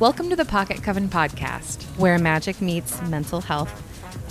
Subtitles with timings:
[0.00, 1.82] Welcome to the Pocket Coven podcast.
[1.98, 3.70] where magic meets mental health.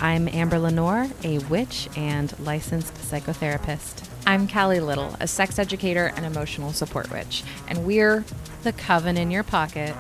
[0.02, 4.10] I'm Amber Lenore, a witch and licensed psychotherapist.
[4.26, 8.26] I'm Callie Little, a sex educator and emotional support witch, and we're
[8.64, 9.96] The coven in your pocket.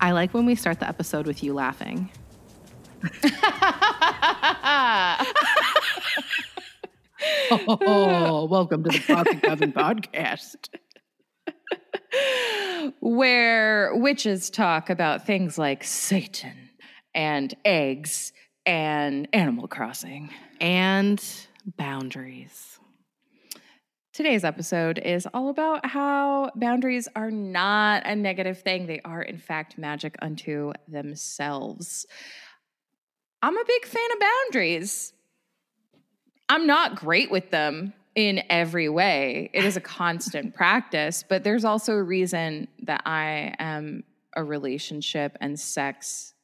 [0.00, 2.10] I like when we start the episode with you laughing.
[7.50, 10.68] oh, welcome to the Pocket Coven podcast.
[13.00, 16.70] where witches talk about things like Satan
[17.14, 18.32] and eggs
[18.66, 20.30] and Animal Crossing.
[20.60, 21.22] And
[21.76, 22.78] boundaries.
[24.12, 28.86] Today's episode is all about how boundaries are not a negative thing.
[28.86, 32.06] They are, in fact, magic unto themselves.
[33.42, 35.12] I'm a big fan of boundaries.
[36.50, 39.50] I'm not great with them in every way.
[39.54, 44.02] It is a constant practice, but there's also a reason that I am
[44.34, 46.34] a relationship and sex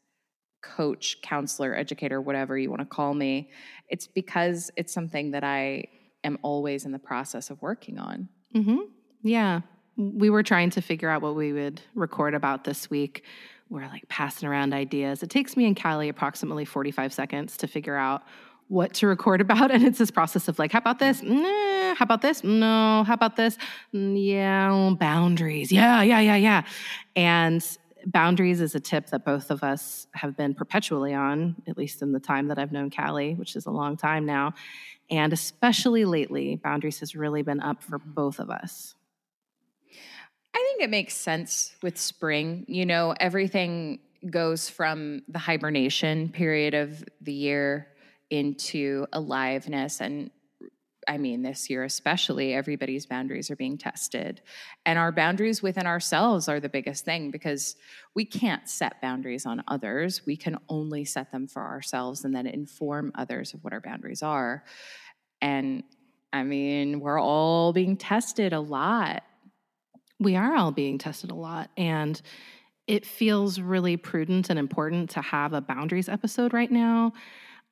[0.62, 3.50] coach, counselor, educator, whatever you want to call me.
[3.88, 5.86] It's because it's something that I
[6.22, 8.28] am always in the process of working on.
[8.54, 8.78] Mm-hmm.
[9.22, 9.60] Yeah.
[9.96, 13.24] We were trying to figure out what we would record about this week.
[13.70, 15.24] We're like passing around ideas.
[15.24, 18.22] It takes me and Callie approximately 45 seconds to figure out
[18.68, 19.70] what to record about.
[19.76, 21.22] And it's this process of like, how about this?
[21.22, 22.42] Nah, how about this?
[22.42, 23.04] No.
[23.06, 23.58] How about this?
[23.94, 24.94] Mm, Yeah.
[24.98, 25.70] Boundaries.
[25.70, 26.62] Yeah, yeah, yeah, yeah.
[27.14, 27.64] And
[28.06, 32.12] boundaries is a tip that both of us have been perpetually on, at least in
[32.12, 34.54] the time that I've known Callie, which is a long time now.
[35.10, 38.94] And especially lately, boundaries has really been up for both of us.
[40.54, 42.64] I think it makes sense with spring.
[42.66, 44.00] You know, everything
[44.30, 47.88] goes from the hibernation period of the year
[48.30, 50.00] into aliveness.
[50.00, 50.30] And
[51.08, 54.42] I mean, this year especially, everybody's boundaries are being tested.
[54.84, 57.76] And our boundaries within ourselves are the biggest thing because
[58.14, 60.26] we can't set boundaries on others.
[60.26, 64.22] We can only set them for ourselves and then inform others of what our boundaries
[64.22, 64.64] are.
[65.40, 65.84] And
[66.32, 69.22] I mean, we're all being tested a lot.
[70.18, 71.70] We are all being tested a lot.
[71.76, 72.20] And
[72.86, 77.12] it feels really prudent and important to have a boundaries episode right now.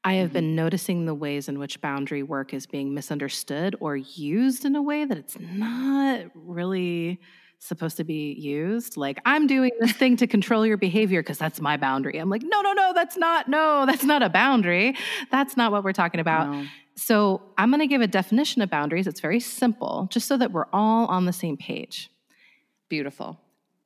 [0.04, 0.34] I have mm-hmm.
[0.34, 4.82] been noticing the ways in which boundary work is being misunderstood or used in a
[4.82, 7.18] way that it's not really
[7.58, 8.98] supposed to be used.
[8.98, 12.18] Like, I'm doing this thing to control your behavior because that's my boundary.
[12.18, 14.94] I'm like, no, no, no, that's not, no, that's not a boundary.
[15.30, 16.50] That's not what we're talking about.
[16.50, 16.66] No.
[16.96, 19.06] So, I'm going to give a definition of boundaries.
[19.06, 22.10] It's very simple, just so that we're all on the same page.
[22.88, 23.40] Beautiful.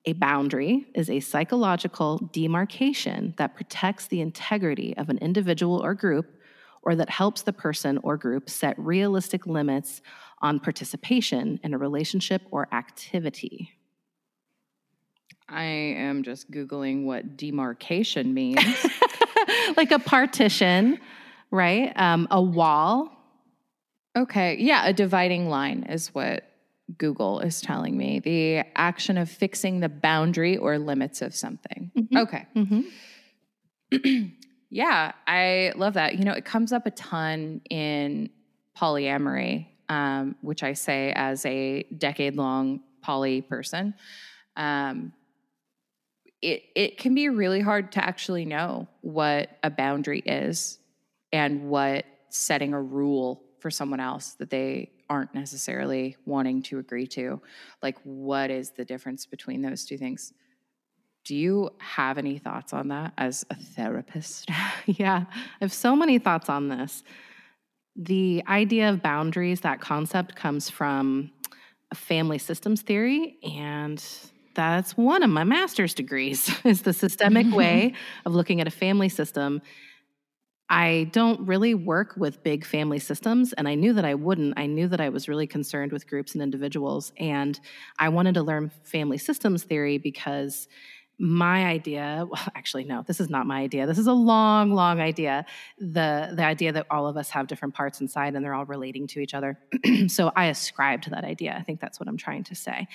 [0.04, 6.26] A boundary is a psychological demarcation that protects the integrity of an individual or group,
[6.82, 10.00] or that helps the person or group set realistic limits
[10.40, 13.72] on participation in a relationship or activity.
[15.48, 18.86] I am just Googling what demarcation means.
[19.76, 21.00] like a partition,
[21.50, 21.92] right?
[21.96, 23.10] Um, a wall.
[24.16, 24.56] okay.
[24.58, 24.86] Yeah.
[24.86, 26.47] A dividing line is what
[26.96, 28.20] Google is telling me.
[28.20, 31.90] The action of fixing the boundary or limits of something.
[31.96, 32.22] Mhm.
[32.22, 32.46] Okay.
[32.56, 34.32] Mhm.
[34.70, 35.12] Yeah.
[35.26, 36.18] I love that.
[36.18, 38.28] You know, it comes up a ton in
[38.76, 43.94] polyamory, um, which I say as a decade long poly person.
[44.56, 45.14] Um,
[46.42, 50.78] it, it can be really hard to actually know what a boundary is
[51.32, 57.06] and what setting a rule for someone else that they aren't necessarily wanting to agree
[57.06, 57.40] to.
[57.82, 60.32] Like, what is the difference between those two things?
[61.24, 64.48] Do you have any thoughts on that as a therapist?
[64.86, 67.02] yeah, I have so many thoughts on this.
[67.96, 71.32] The idea of boundaries, that concept comes from
[71.90, 74.02] a family systems theory, and
[74.54, 77.94] that's one of my master's degrees is the systemic way
[78.24, 79.62] of looking at a family system.
[80.70, 84.54] I don't really work with big family systems, and I knew that I wouldn't.
[84.58, 87.58] I knew that I was really concerned with groups and individuals, and
[87.98, 90.68] I wanted to learn family systems theory because
[91.18, 93.86] my idea well, actually no this is not my idea.
[93.86, 95.46] This is a long long idea.
[95.78, 99.06] The the idea that all of us have different parts inside and they're all relating
[99.08, 99.58] to each other.
[100.08, 101.56] So i ascribe to that idea.
[101.58, 102.86] I think that's what i'm trying to say.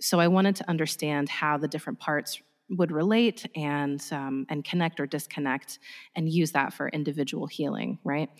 [0.00, 4.98] So i wanted to understand how the different parts would relate and um, and connect
[5.00, 5.78] or disconnect
[6.16, 8.30] and use that for individual healing right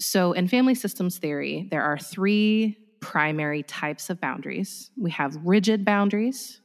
[0.00, 5.84] so in family systems theory there are three primary types of boundaries we have rigid
[5.84, 6.60] boundaries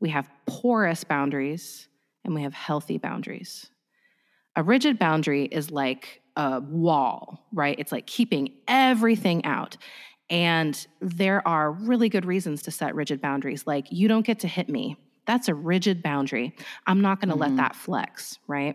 [0.00, 1.88] we have porous boundaries,
[2.24, 3.70] and we have healthy boundaries.
[4.56, 7.78] A rigid boundary is like a wall, right?
[7.78, 9.76] It's like keeping everything out.
[10.30, 14.48] And there are really good reasons to set rigid boundaries, like you don't get to
[14.48, 14.96] hit me.
[15.30, 16.56] That's a rigid boundary.
[16.88, 17.54] I'm not going to mm-hmm.
[17.54, 18.74] let that flex, right?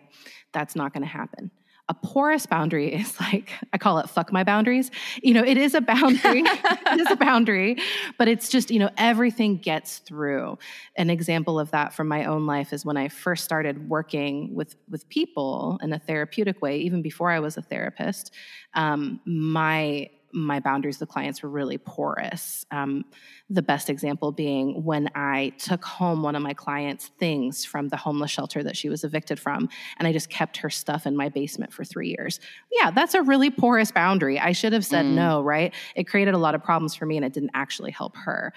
[0.54, 1.52] That's not going to happen.
[1.90, 4.90] A porous boundary is like, I call it fuck my boundaries.
[5.22, 7.76] You know, it is a boundary, it is a boundary,
[8.18, 10.58] but it's just, you know, everything gets through.
[10.96, 14.78] An example of that from my own life is when I first started working with,
[14.90, 18.32] with people in a therapeutic way, even before I was a therapist.
[18.76, 22.66] Um, my my boundaries with clients were really porous.
[22.70, 23.06] Um,
[23.50, 27.96] the best example being when I took home one of my clients' things from the
[27.96, 31.30] homeless shelter that she was evicted from, and I just kept her stuff in my
[31.30, 32.40] basement for three years.
[32.72, 34.38] Yeah, that's a really porous boundary.
[34.40, 35.14] I should have said mm.
[35.14, 35.74] no, right?
[35.96, 38.54] It created a lot of problems for me and it didn't actually help her.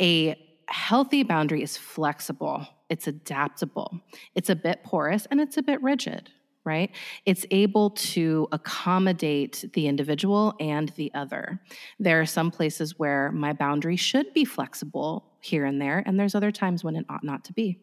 [0.00, 0.36] A
[0.68, 4.00] healthy boundary is flexible, it's adaptable,
[4.34, 6.30] it's a bit porous, and it's a bit rigid
[6.64, 6.90] right?
[7.26, 11.60] It's able to accommodate the individual and the other.
[11.98, 16.34] There are some places where my boundary should be flexible here and there, and there's
[16.34, 17.78] other times when it ought not to be.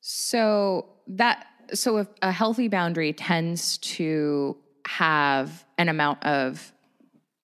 [0.00, 4.56] So that so if a healthy boundary tends to
[4.86, 6.72] have an amount of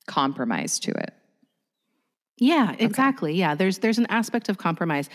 [0.06, 1.12] compromise to it.
[2.38, 3.32] Yeah, exactly.
[3.32, 3.38] Okay.
[3.38, 5.08] Yeah, there's there's an aspect of compromise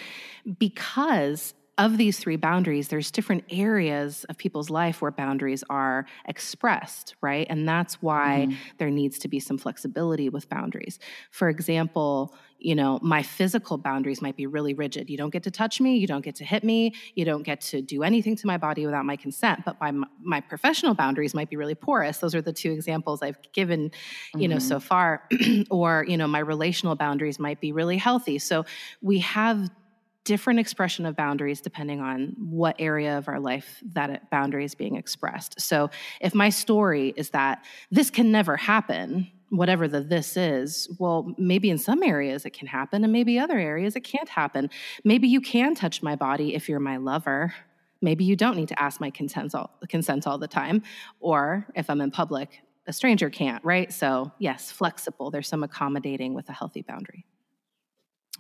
[0.58, 7.16] because of these three boundaries, there's different areas of people's life where boundaries are expressed,
[7.22, 7.48] right?
[7.50, 8.56] And that's why mm.
[8.78, 11.00] there needs to be some flexibility with boundaries.
[11.32, 15.10] For example, you know, my physical boundaries might be really rigid.
[15.10, 17.62] You don't get to touch me, you don't get to hit me, you don't get
[17.62, 19.64] to do anything to my body without my consent.
[19.64, 22.18] But my my professional boundaries might be really porous.
[22.18, 23.92] Those are the two examples I've given,
[24.36, 24.52] you mm-hmm.
[24.52, 24.88] know, so mm-hmm.
[24.88, 25.24] far.
[25.70, 28.38] or, you know, my relational boundaries might be really healthy.
[28.40, 28.66] So
[29.02, 29.70] we have
[30.30, 34.96] different expression of boundaries depending on what area of our life that boundary is being
[34.96, 35.60] expressed.
[35.60, 35.90] So
[36.22, 41.72] if my story is that this can never happen, whatever the this is, well, maybe
[41.72, 44.70] in some areas it can happen, and maybe other areas it can't happen.
[45.04, 47.52] Maybe you can touch my body if you're my lover.
[48.00, 50.84] Maybe you don't need to ask my consent all, consent all the time.
[51.20, 53.92] Or if I'm in public, a stranger can't, right?
[53.92, 55.32] So, yes, flexible.
[55.32, 57.26] There's some accommodating with a healthy boundary.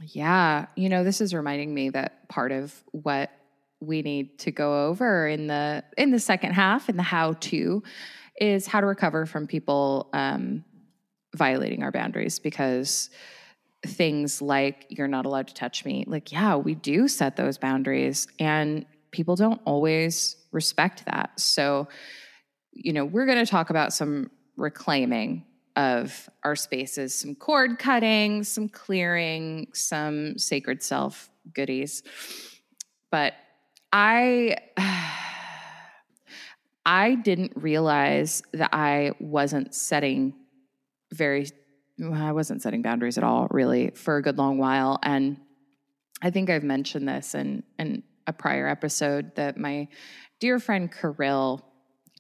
[0.02, 0.68] Yeah.
[0.76, 3.32] You know, this is reminding me that part of what
[3.82, 7.82] we need to go over in the in the second half in the how to
[8.40, 10.64] is how to recover from people um,
[11.36, 13.10] violating our boundaries because
[13.86, 18.28] things like you're not allowed to touch me like yeah we do set those boundaries
[18.38, 21.88] and people don't always respect that so
[22.74, 25.46] you know we're going to talk about some reclaiming
[25.76, 32.04] of our spaces some cord cutting, some clearing, some sacred self goodies.
[33.12, 33.34] But
[33.92, 34.58] I
[36.86, 40.34] I didn't realize that I wasn't setting
[41.14, 41.48] very
[42.14, 45.38] I wasn't setting boundaries at all really for a good long while and
[46.22, 49.88] I think I've mentioned this in in a prior episode that my
[50.40, 51.66] dear friend Kirill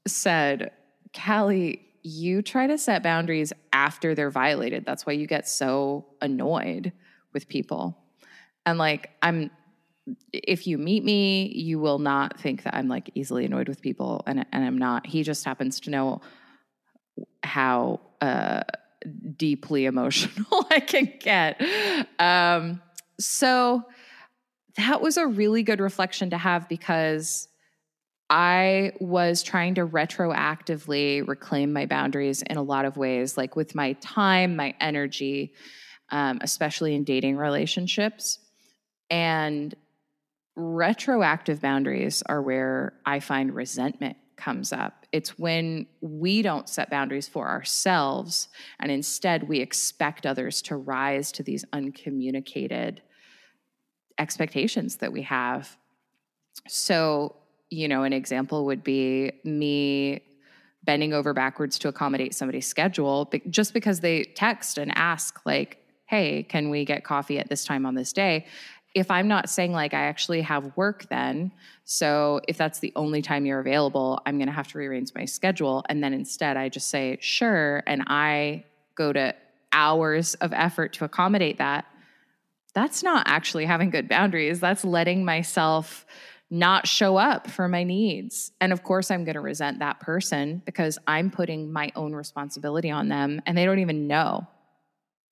[0.07, 0.71] said,
[1.13, 4.85] Callie, you try to set boundaries after they're violated.
[4.85, 6.93] That's why you get so annoyed
[7.33, 7.97] with people.
[8.65, 9.51] And like, I'm,
[10.31, 14.23] if you meet me, you will not think that I'm like easily annoyed with people,
[14.25, 15.05] and, and I'm not.
[15.05, 16.21] He just happens to know
[17.43, 18.63] how uh,
[19.37, 21.61] deeply emotional I can get.
[22.19, 22.81] Um,
[23.19, 23.83] so
[24.77, 27.47] that was a really good reflection to have because
[28.29, 33.73] I was trying to retroactively reclaim my boundaries in a lot of ways, like with
[33.73, 35.53] my time, my energy,
[36.11, 38.39] um, especially in dating relationships.
[39.09, 39.73] And
[40.55, 45.05] retroactive boundaries are where I find resentment comes up.
[45.11, 48.47] It's when we don't set boundaries for ourselves
[48.79, 53.01] and instead we expect others to rise to these uncommunicated
[54.17, 55.77] expectations that we have.
[56.67, 57.35] So,
[57.69, 60.21] you know, an example would be me
[60.83, 66.41] bending over backwards to accommodate somebody's schedule just because they text and ask like hey
[66.43, 68.45] can we get coffee at this time on this day?
[68.95, 71.51] If i'm not saying like i actually have work then
[71.83, 75.25] so if that's the only time you're available i'm going to have to rearrange my
[75.25, 79.35] schedule and then instead i just say sure and i go to
[79.73, 81.85] hours of effort to accommodate that
[82.73, 84.59] that's not actually having good boundaries.
[84.59, 86.05] That's letting myself
[86.49, 88.51] not show up for my needs.
[88.59, 92.89] And of course, I'm going to resent that person because I'm putting my own responsibility
[92.89, 94.47] on them and they don't even know.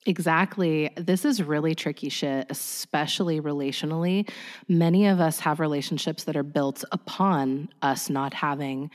[0.06, 0.90] Exactly.
[0.96, 4.30] This is really tricky shit, especially relationally.
[4.70, 8.90] Many of us have relationships that are built upon us not having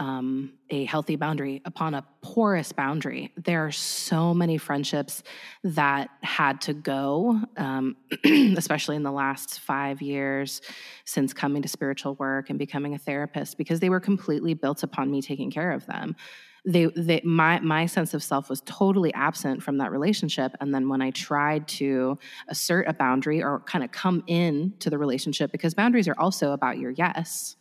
[0.00, 3.32] um, a healthy boundary upon a porous boundary.
[3.36, 5.22] There are so many friendships
[5.62, 10.62] that had to go, um, especially in the last five years
[11.04, 15.10] since coming to spiritual work and becoming a therapist, because they were completely built upon
[15.10, 16.16] me taking care of them.
[16.64, 20.52] They, they, my, my sense of self was totally absent from that relationship.
[20.60, 24.88] And then when I tried to assert a boundary or kind of come in to
[24.88, 27.56] the relationship, because boundaries are also about your yes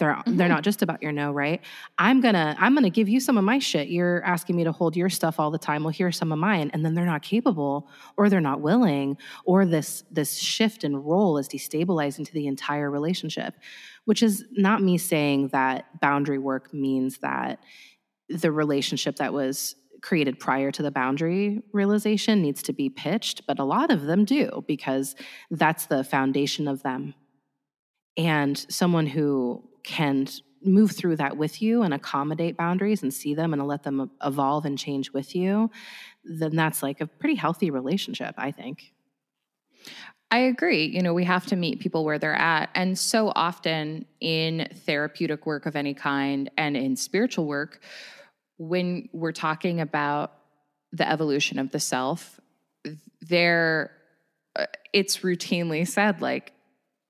[0.00, 0.36] they're mm-hmm.
[0.36, 1.60] they're not just about your no, right?
[1.98, 3.88] I'm gonna I'm gonna give you some of my shit.
[3.88, 5.84] You're asking me to hold your stuff all the time.
[5.84, 9.64] Well, here's some of mine, and then they're not capable, or they're not willing, or
[9.66, 13.54] this this shift in role is destabilizing to the entire relationship.
[14.06, 17.60] Which is not me saying that boundary work means that
[18.28, 23.58] the relationship that was created prior to the boundary realization needs to be pitched, but
[23.58, 25.14] a lot of them do because
[25.50, 27.14] that's the foundation of them.
[28.16, 30.28] And someone who can
[30.62, 34.64] move through that with you and accommodate boundaries and see them and let them evolve
[34.64, 35.70] and change with you,
[36.24, 38.92] then that's like a pretty healthy relationship, I think.
[40.30, 40.84] I agree.
[40.84, 42.70] You know, we have to meet people where they're at.
[42.74, 47.80] And so often in therapeutic work of any kind and in spiritual work,
[48.56, 50.32] when we're talking about
[50.92, 52.38] the evolution of the self,
[53.22, 53.92] there
[54.56, 56.52] uh, it's routinely said like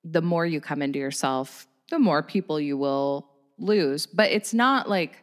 [0.05, 3.29] the more you come into yourself, the more people you will
[3.59, 4.07] lose.
[4.07, 5.23] But it's not like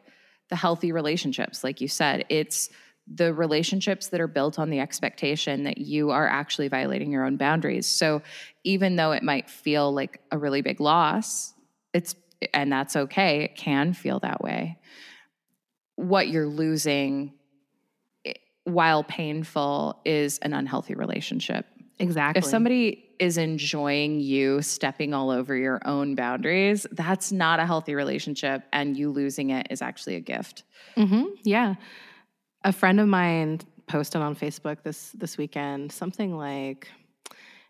[0.50, 2.26] the healthy relationships, like you said.
[2.30, 2.70] It's
[3.12, 7.38] the relationships that are built on the expectation that you are actually violating your own
[7.38, 7.88] boundaries.
[7.88, 8.22] So
[8.64, 11.54] even though it might feel like a really big loss,
[11.94, 12.16] it's
[12.54, 13.44] and that's okay.
[13.44, 14.78] It can feel that way.
[15.96, 17.34] What you're losing
[18.26, 18.34] eh,
[18.66, 21.66] while painful is an unhealthy relationship.
[22.00, 22.40] Exactly.
[22.40, 27.96] If somebody is enjoying you stepping all over your own boundaries, that's not a healthy
[27.96, 28.64] relationship.
[28.72, 30.64] And you losing it is actually a gift.
[30.96, 31.26] Mm-hmm.
[31.44, 31.76] Yeah.
[32.64, 36.90] A friend of mine posted on Facebook this this weekend something like,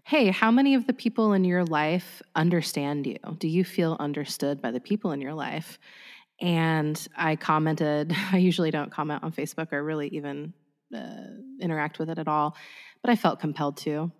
[0.03, 3.17] "Hey, how many of the people in your life understand you?
[3.37, 5.77] Do you feel understood by the people in your life?"
[6.39, 8.15] And I commented.
[8.31, 10.53] I usually don't comment on Facebook or really even
[10.95, 10.99] uh,
[11.59, 12.55] interact with it at all,
[13.01, 14.11] but I felt compelled to.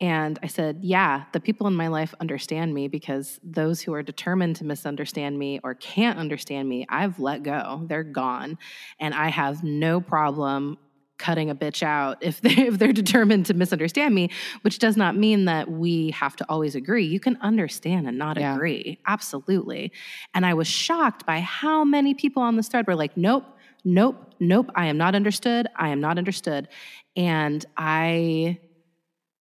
[0.00, 4.02] And I said, Yeah, the people in my life understand me because those who are
[4.02, 7.84] determined to misunderstand me or can't understand me, I've let go.
[7.88, 8.58] They're gone.
[9.00, 10.78] And I have no problem
[11.18, 14.30] cutting a bitch out if, they, if they're determined to misunderstand me,
[14.62, 17.04] which does not mean that we have to always agree.
[17.04, 18.54] You can understand and not yeah.
[18.54, 19.00] agree.
[19.06, 19.92] Absolutely.
[20.32, 23.44] And I was shocked by how many people on this thread were like, Nope,
[23.84, 25.66] nope, nope, I am not understood.
[25.74, 26.68] I am not understood.
[27.16, 28.60] And I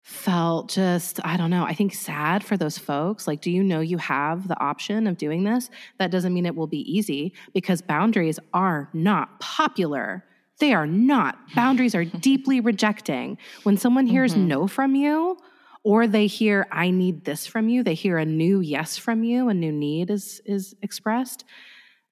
[0.07, 3.27] felt just, I don't know, I think sad for those folks.
[3.27, 5.69] Like, do you know you have the option of doing this?
[5.99, 10.23] That doesn't mean it will be easy because boundaries are not popular.
[10.59, 11.37] They are not.
[11.55, 13.37] Boundaries are deeply rejecting.
[13.63, 14.47] When someone hears mm-hmm.
[14.47, 15.37] no from you,
[15.83, 19.49] or they hear I need this from you, they hear a new yes from you,
[19.49, 21.43] a new need is is expressed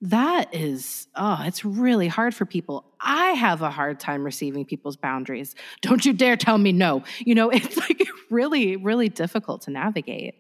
[0.02, 2.86] that is oh it's really hard for people.
[3.00, 5.56] I have a hard time receiving people's boundaries.
[5.82, 7.04] Don't you dare tell me no.
[7.20, 10.36] You know it's like really really difficult to navigate.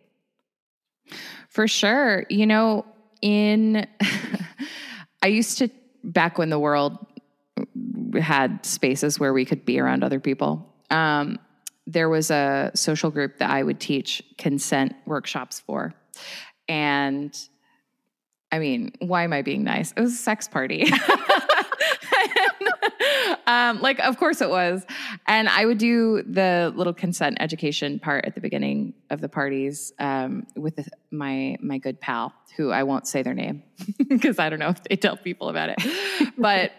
[1.49, 2.25] For sure.
[2.29, 2.85] You know
[3.21, 3.87] in
[5.23, 5.69] i used to
[6.03, 6.97] back when the world
[8.19, 11.39] had spaces where we could be around other people um,
[11.87, 15.93] there was a social group that i would teach consent workshops for.
[16.67, 17.37] And
[18.55, 19.91] I mean, why am I being nice?
[19.91, 20.89] It was a sex party.
[23.47, 24.85] um, like, of course it was.
[25.27, 29.91] And I would do the little consent education part at the beginning of the parties
[29.99, 30.79] um, with
[31.11, 33.61] my my good pal, who I won't say their name
[34.07, 36.33] because I don't know if they tell people about it.
[36.37, 36.71] but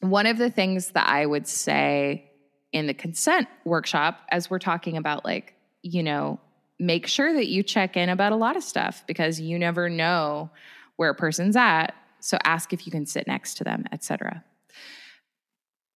[0.00, 2.32] one of the things that I would say
[2.72, 6.40] in the consent workshop, as we're talking about, like, you know,
[6.80, 10.50] make sure that you check in about a lot of stuff because you never know
[10.96, 11.94] where a person's at.
[12.20, 14.44] So ask if you can sit next to them, etc.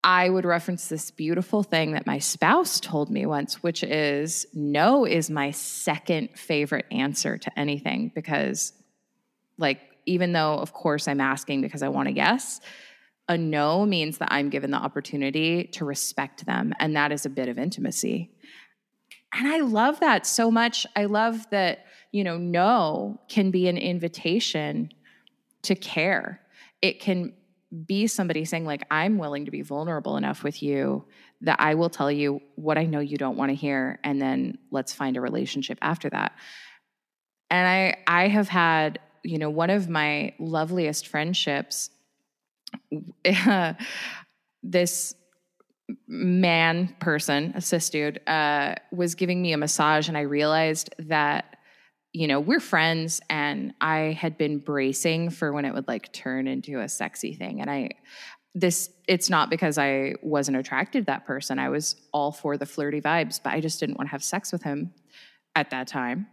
[0.02, 5.04] I would reference this beautiful thing that my spouse told me once, which is no
[5.04, 8.72] is my second favorite answer to anything because,
[9.58, 12.60] like, even though, of course, I'm asking because I want to guess,
[13.28, 16.72] a no means that I'm given the opportunity to respect them.
[16.80, 18.30] And that is a bit of intimacy.
[19.32, 20.86] And I love that so much.
[20.96, 24.90] I love that you know, no can be an invitation
[25.62, 26.40] to care.
[26.82, 27.34] It can
[27.86, 31.04] be somebody saying, like, I'm willing to be vulnerable enough with you
[31.42, 34.58] that I will tell you what I know you don't want to hear, and then
[34.70, 36.32] let's find a relationship after that.
[37.48, 41.90] And I I have had you know, one of my loveliest friendships,
[44.62, 45.14] this
[46.06, 51.56] man person, a dude, uh, was giving me a massage, and I realized that
[52.12, 56.46] you know we're friends, and I had been bracing for when it would like turn
[56.46, 57.90] into a sexy thing, and I
[58.54, 61.58] this it's not because I wasn't attracted to that person.
[61.58, 64.52] I was all for the flirty vibes, but I just didn't want to have sex
[64.52, 64.92] with him
[65.54, 66.26] at that time.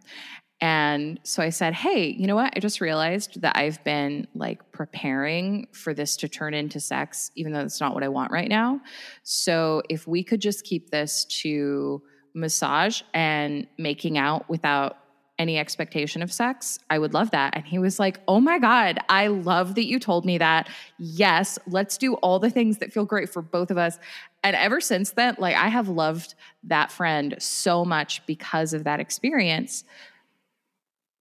[0.60, 2.54] And so I said, Hey, you know what?
[2.56, 7.52] I just realized that I've been like preparing for this to turn into sex, even
[7.52, 8.82] though it's not what I want right now.
[9.24, 12.02] So if we could just keep this to
[12.34, 14.98] massage and making out without
[15.40, 17.56] any expectation of sex, I would love that.
[17.56, 20.70] And he was like, Oh my God, I love that you told me that.
[20.98, 24.00] Yes, let's do all the things that feel great for both of us.
[24.44, 29.00] And ever since then, like I have loved that friend so much because of that
[29.00, 29.84] experience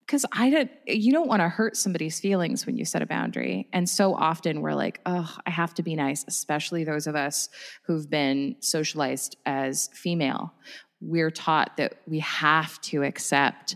[0.06, 3.68] because I don't, you don't want to hurt somebody's feelings when you set a boundary.
[3.72, 7.48] And so often we're like, oh, I have to be nice, especially those of us
[7.82, 10.54] who've been socialized as female.
[11.00, 13.74] We're taught that we have to accept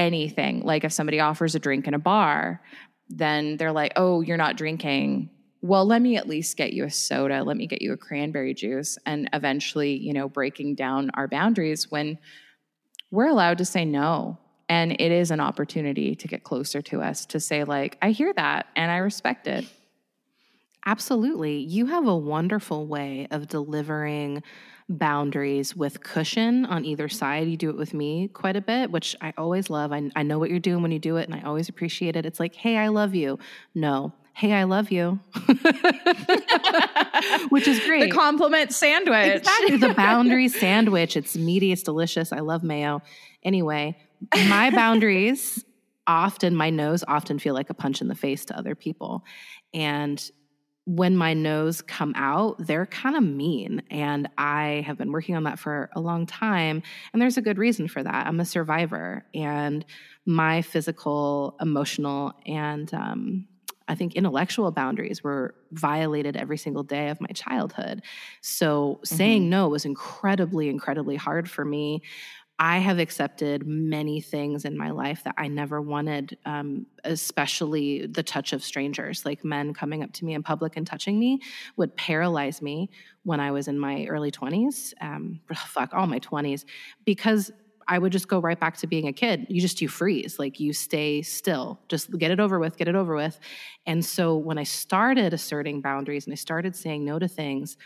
[0.00, 0.60] anything.
[0.60, 2.62] Like if somebody offers a drink in a bar,
[3.08, 5.30] then they're like, oh, you're not drinking.
[5.62, 7.42] Well, let me at least get you a soda.
[7.42, 8.98] Let me get you a cranberry juice.
[9.04, 12.18] And eventually, you know, breaking down our boundaries when
[13.10, 14.38] we're allowed to say no
[14.70, 18.32] and it is an opportunity to get closer to us to say like i hear
[18.32, 19.66] that and i respect it
[20.86, 24.42] absolutely you have a wonderful way of delivering
[24.90, 29.14] boundaries with cushion on either side you do it with me quite a bit which
[29.20, 31.42] i always love I, I know what you're doing when you do it and i
[31.42, 33.38] always appreciate it it's like hey i love you
[33.74, 35.20] no hey, I love you,
[37.50, 38.08] which is great.
[38.08, 39.36] The compliment sandwich.
[39.36, 39.76] Exactly.
[39.76, 41.14] The boundary sandwich.
[41.14, 42.32] It's meaty, it's delicious.
[42.32, 43.02] I love mayo.
[43.42, 43.98] Anyway,
[44.48, 45.62] my boundaries
[46.06, 49.26] often, my no's often feel like a punch in the face to other people.
[49.74, 50.18] And
[50.96, 53.80] when my no's come out, they're kind of mean.
[53.90, 56.82] And I have been working on that for a long time.
[57.12, 58.26] And there's a good reason for that.
[58.26, 59.84] I'm a survivor, and
[60.26, 63.46] my physical, emotional, and um,
[63.86, 68.02] I think intellectual boundaries were violated every single day of my childhood.
[68.40, 69.16] So mm-hmm.
[69.16, 72.02] saying no was incredibly, incredibly hard for me.
[72.62, 78.22] I have accepted many things in my life that I never wanted, um, especially the
[78.22, 81.40] touch of strangers, like men coming up to me in public and touching me
[81.78, 82.90] would paralyze me
[83.22, 84.92] when I was in my early 20s.
[85.00, 86.66] Um, fuck, all my 20s,
[87.06, 87.50] because
[87.88, 89.46] I would just go right back to being a kid.
[89.48, 92.94] You just, you freeze, like you stay still, just get it over with, get it
[92.94, 93.40] over with.
[93.86, 97.78] And so when I started asserting boundaries and I started saying no to things,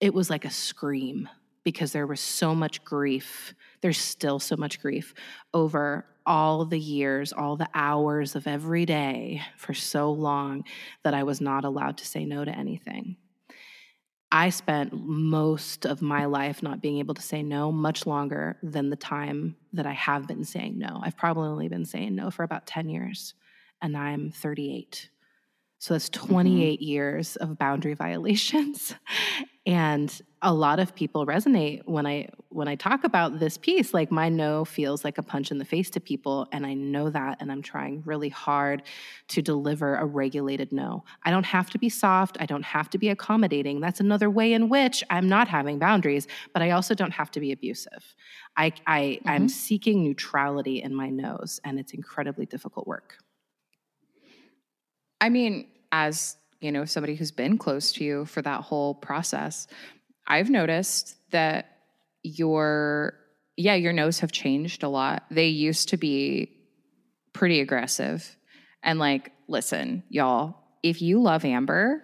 [0.00, 1.28] it was like a scream
[1.66, 5.14] because there was so much grief there's still so much grief
[5.54, 10.64] over all the years, all the hours of every day for so long
[11.04, 13.16] that I was not allowed to say no to anything.
[14.32, 18.90] I spent most of my life not being able to say no much longer than
[18.90, 21.00] the time that I have been saying no.
[21.02, 23.34] I've probably only been saying no for about 10 years,
[23.80, 25.10] and I'm 38.
[25.78, 26.26] So that's mm-hmm.
[26.26, 26.84] 28 mm-hmm.
[26.84, 28.94] years of boundary violations.
[29.64, 34.12] and a lot of people resonate when I when I talk about this piece like
[34.12, 37.38] my no feels like a punch in the face to people and I know that
[37.40, 38.84] and I'm trying really hard
[39.28, 41.02] to deliver a regulated no.
[41.24, 43.80] I don't have to be soft, I don't have to be accommodating.
[43.80, 47.40] That's another way in which I'm not having boundaries, but I also don't have to
[47.40, 48.14] be abusive.
[48.56, 49.28] I I mm-hmm.
[49.28, 53.18] I'm seeking neutrality in my no's and it's incredibly difficult work.
[55.20, 59.66] I mean, as you know, somebody who's been close to you for that whole process,
[60.26, 61.78] I've noticed that
[62.22, 63.14] your
[63.56, 65.24] yeah, your no's have changed a lot.
[65.30, 66.52] They used to be
[67.32, 68.36] pretty aggressive.
[68.82, 72.02] And like, listen, y'all, if you love Amber,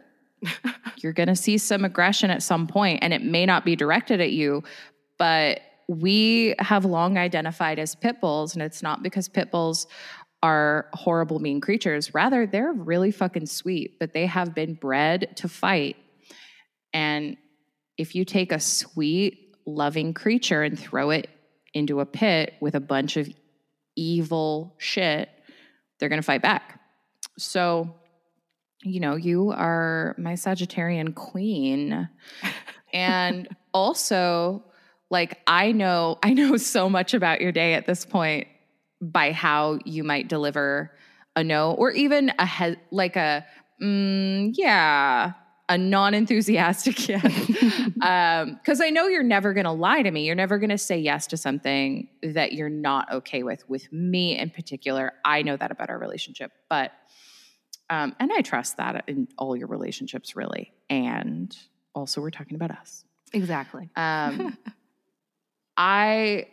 [0.97, 4.21] you're going to see some aggression at some point and it may not be directed
[4.21, 4.63] at you,
[5.19, 9.87] but we have long identified as pit bulls and it's not because pit bulls
[10.43, 12.15] are horrible, mean creatures.
[12.15, 15.97] Rather, they're really fucking sweet, but they have been bred to fight.
[16.93, 17.37] And
[17.99, 21.29] if you take a sweet, loving creature and throw it
[21.75, 23.29] into a pit with a bunch of
[23.97, 25.29] evil shit,
[25.99, 26.81] they're going to fight back.
[27.39, 27.95] So,
[28.83, 32.09] you know, you are my Sagittarian queen.
[32.93, 34.65] and also,
[35.11, 38.49] like I know I know so much about your day at this point
[39.01, 40.91] by how you might deliver
[41.37, 43.45] a no or even a he- like a
[43.81, 45.33] mm, yeah
[45.73, 47.51] a non-enthusiastic yes
[48.03, 50.27] Um, because I know you're never going to lie to me.
[50.27, 53.69] You're never going to say yes to something that you're not okay with.
[53.69, 56.91] With me in particular, I know that about our relationship, but
[57.91, 60.73] um, and I trust that in all your relationships, really.
[60.91, 61.57] And
[61.95, 63.05] also, we're talking about us.
[63.33, 63.89] Exactly.
[63.95, 64.59] Um,
[65.77, 66.49] I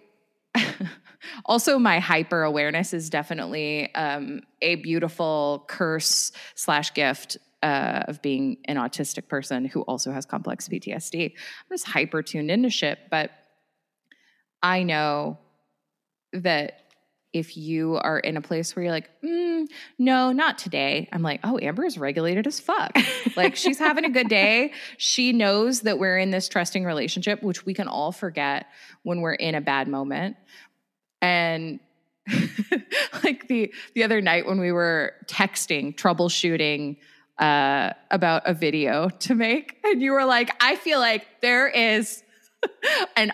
[1.46, 8.58] also my hyper awareness is definitely um, a beautiful curse slash gift uh, of being
[8.66, 11.32] an autistic person who also has complex PTSD.
[11.34, 13.32] I'm just hyper tuned into shit, but
[14.62, 15.38] I know
[16.34, 16.82] that
[17.32, 19.68] if you are in a place where you're like, mm,
[20.00, 22.92] no, not today, I'm like, oh, Amber is regulated as fuck.
[23.36, 24.74] like she's having a good day.
[24.98, 28.66] She knows that we're in this trusting relationship, which we can all forget
[29.04, 30.38] when we're in a bad moment.
[31.22, 31.80] And
[33.24, 36.98] like the the other night when we were texting, troubleshooting
[37.40, 42.24] uh, about a video to make, and you were like, I feel like there is
[43.16, 43.32] an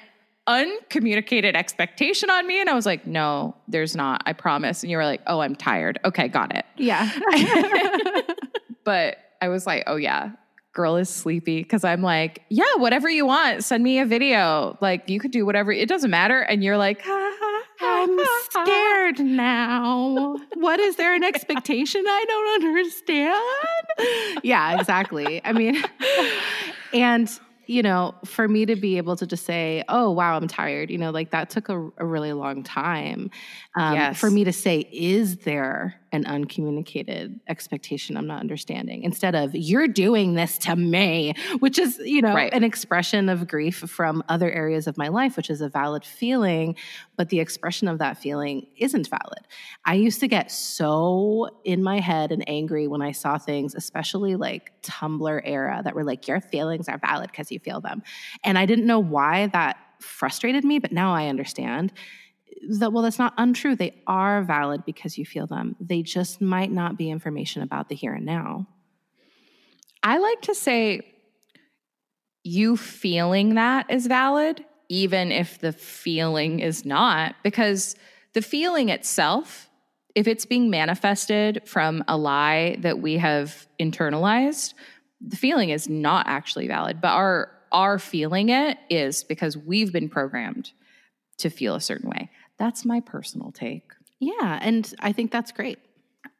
[0.48, 2.62] uncommunicated expectation on me.
[2.62, 4.22] And I was like, no, there's not.
[4.26, 4.84] I promise.
[4.84, 6.00] And you were like, oh, I'm tired.
[6.06, 6.65] Okay, got it.
[6.78, 7.12] Yeah.
[8.84, 10.32] but I was like, oh, yeah,
[10.74, 11.63] girl is sleepy.
[11.63, 13.63] Cause I'm like, yeah, whatever you want.
[13.63, 14.78] Send me a video.
[14.82, 15.72] Like, you could do whatever.
[15.72, 16.41] It doesn't matter.
[16.41, 17.02] And you're like,
[18.06, 20.38] I'm scared now.
[20.54, 24.44] What is there an expectation I don't understand?
[24.44, 25.41] Yeah, exactly.
[25.44, 25.84] I mean,
[26.94, 27.30] and
[27.68, 31.00] you know, for me to be able to just say, oh, wow, I'm tired, you
[31.00, 33.32] know, like that took a, a really long time.
[33.76, 34.20] Um, yes.
[34.20, 39.88] For me to say, is there an uncommunicated expectation I'm not understanding instead of you're
[39.88, 42.54] doing this to me, which is, you know, right.
[42.54, 46.75] an expression of grief from other areas of my life, which is a valid feeling,
[47.17, 49.45] but the expression of that feeling isn't valid.
[49.84, 54.36] I used to get so in my head and angry when I saw things, especially
[54.36, 58.01] like Tumblr era, that were like, your feelings are valid because you feel them.
[58.43, 61.91] And I didn't know why that frustrated me, but now I understand
[62.69, 63.75] that well that's not untrue.
[63.75, 65.75] They are valid because you feel them.
[65.80, 68.67] They just might not be information about the here and now.
[70.04, 71.01] I like to say
[72.43, 77.95] you feeling that is valid even if the feeling is not because
[78.34, 79.69] the feeling itself
[80.13, 84.75] if it's being manifested from a lie that we have internalized
[85.21, 87.01] the feeling is not actually valid.
[87.01, 90.71] But our our feeling it is because we've been programmed
[91.39, 93.91] to feel a certain way that's my personal take.
[94.20, 95.80] Yeah, and I think that's great.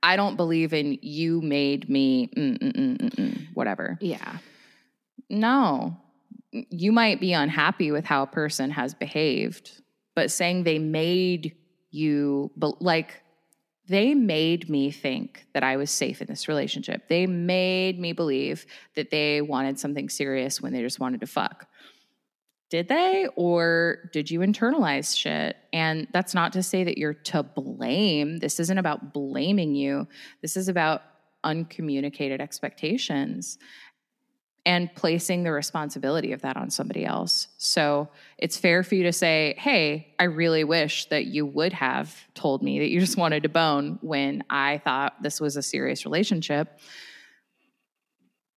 [0.01, 3.97] I don't believe in you made me mm, mm, mm, whatever.
[4.01, 4.38] Yeah.
[5.30, 5.97] No.
[6.51, 9.82] You might be unhappy with how a person has behaved,
[10.15, 11.56] but saying they made
[11.91, 13.21] you but like
[13.88, 17.08] they made me think that I was safe in this relationship.
[17.08, 21.67] They made me believe that they wanted something serious when they just wanted to fuck
[22.69, 25.56] did they or did you internalize shit?
[25.71, 28.38] And that's not to say that you're to blame.
[28.38, 30.08] This isn't about blaming you.
[30.41, 31.04] This is about
[31.43, 33.60] uncommunicated expectations
[34.65, 37.47] and placing the responsibility of that on somebody else.
[37.58, 42.13] So it's fair for you to say hey i really wish that you would have
[42.34, 46.04] told me that you just wanted to bone when i thought this was a serious
[46.04, 46.80] relationship.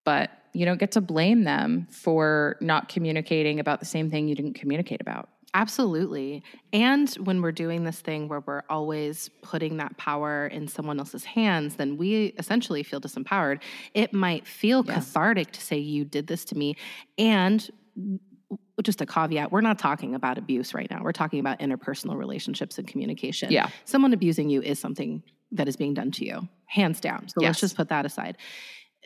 [0.04, 4.34] But you don't get to blame them for not communicating about the same thing you
[4.34, 5.28] didn't communicate about.
[5.54, 6.42] Absolutely.
[6.72, 11.24] And when we're doing this thing where we're always putting that power in someone else's
[11.24, 13.60] hands, then we essentially feel disempowered.
[13.94, 16.76] It might feel cathartic to say, You did this to me.
[17.16, 17.68] And
[18.82, 21.02] just a caveat we're not talking about abuse right now.
[21.02, 23.50] We're talking about interpersonal relationships and communication.
[23.50, 23.68] Yeah.
[23.84, 27.28] Someone abusing you is something that is being done to you, hands down.
[27.28, 27.48] So yes.
[27.48, 28.36] let's just put that aside.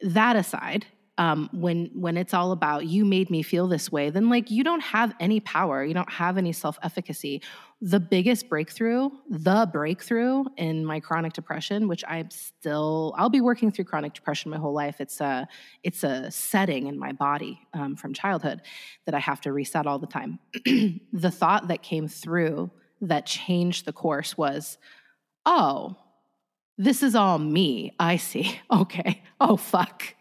[0.02, 0.86] That aside,
[1.18, 4.64] um, when when it's all about you made me feel this way, then like you
[4.64, 7.42] don't have any power, you don't have any self efficacy.
[7.82, 13.72] The biggest breakthrough, the breakthrough in my chronic depression, which I'm still, I'll be working
[13.72, 15.00] through chronic depression my whole life.
[15.00, 15.46] It's a
[15.82, 18.62] it's a setting in my body um, from childhood
[19.04, 20.38] that I have to reset all the time.
[21.12, 22.70] the thought that came through
[23.02, 24.78] that changed the course was,
[25.44, 25.96] oh,
[26.78, 27.94] this is all me.
[27.98, 28.58] I see.
[28.72, 29.22] Okay.
[29.38, 30.14] Oh, fuck.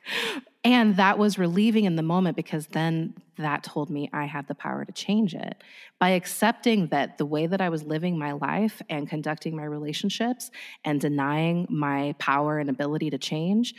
[0.64, 4.54] And that was relieving in the moment because then that told me I had the
[4.54, 5.64] power to change it.
[6.00, 10.52] By accepting that the way that I was living my life and conducting my relationships
[10.86, 13.74] and denying my power and ability to change,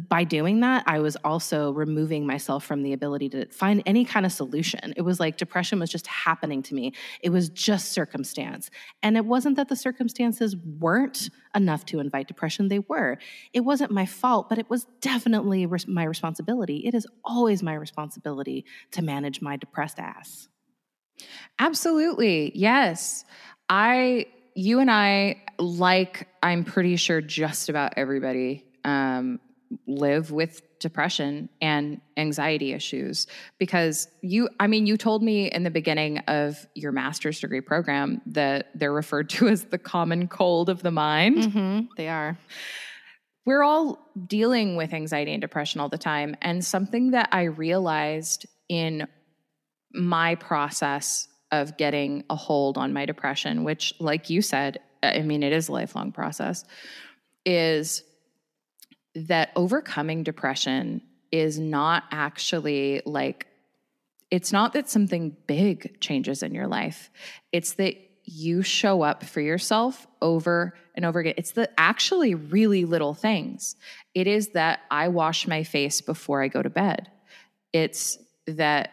[0.00, 4.26] by doing that, I was also removing myself from the ability to find any kind
[4.26, 4.94] of solution.
[4.96, 6.92] It was like depression was just happening to me.
[7.20, 8.70] It was just circumstance.
[9.02, 13.18] And it wasn't that the circumstances weren't enough to invite depression, they were.
[13.52, 16.78] It wasn't my fault, but it was definitely res- my responsibility.
[16.86, 20.48] It is always my responsibility to manage my depressed ass.
[21.58, 22.52] Absolutely.
[22.54, 23.24] Yes.
[23.68, 29.40] I, you and I, like, I'm pretty sure just about everybody um,
[29.86, 33.26] live with depression and anxiety issues
[33.58, 38.20] because you i mean you told me in the beginning of your master's degree program
[38.26, 41.80] that they're referred to as the common cold of the mind Mm-hmm.
[41.96, 42.36] They are.
[43.46, 48.46] we're all dealing with anxiety and depression all the time and something that i realized
[48.68, 49.06] in
[49.94, 55.42] my process of getting a hold on my depression which like you said i mean
[55.42, 56.64] it is a lifelong process
[57.44, 58.02] is
[59.14, 63.46] that overcoming depression is not actually like
[64.30, 67.10] it's not that something big changes in your life.
[67.52, 71.34] It's that you show up for yourself over and over again.
[71.36, 73.76] It's the actually really little things.
[74.14, 77.10] It is that i wash my face before i go to bed.
[77.72, 78.92] It's that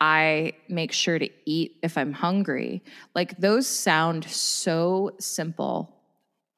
[0.00, 2.82] i make sure to eat if i'm hungry.
[3.14, 5.94] Like those sound so simple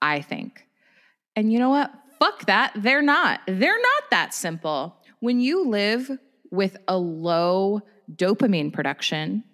[0.00, 0.66] i think.
[1.34, 1.92] And you know what
[2.36, 2.72] fuck that.
[2.76, 3.40] They're not.
[3.46, 4.96] They're not that simple.
[5.20, 6.10] When you live
[6.50, 7.82] with a low
[8.14, 9.44] dopamine production,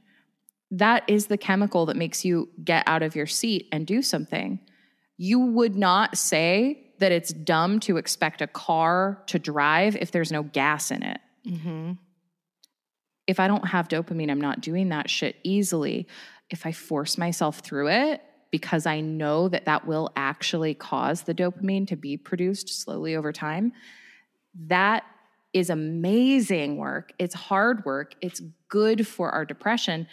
[0.70, 4.60] that is the chemical that makes you get out of your seat and do something.
[5.16, 10.32] You would not say that it's dumb to expect a car to drive if there's
[10.32, 11.20] no gas in it.
[11.46, 11.92] Mm-hmm.
[13.26, 16.06] If I don't have dopamine, I'm not doing that shit easily.
[16.50, 21.34] If I force myself through it, because I know that that will actually cause the
[21.34, 23.72] dopamine to be produced slowly over time.
[24.68, 25.02] That
[25.52, 27.12] is amazing work.
[27.18, 28.14] It's hard work.
[28.20, 30.06] It's good for our depression.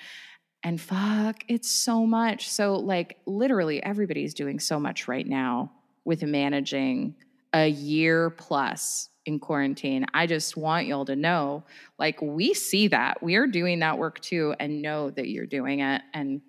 [0.63, 2.49] And fuck, it's so much.
[2.49, 5.71] So, like, literally, everybody's doing so much right now
[6.03, 7.15] with managing
[7.53, 10.05] a year plus in quarantine.
[10.13, 11.63] I just want y'all to know
[11.97, 13.21] like, we see that.
[13.21, 16.01] We are doing that work too, and know that you're doing it.
[16.13, 16.41] And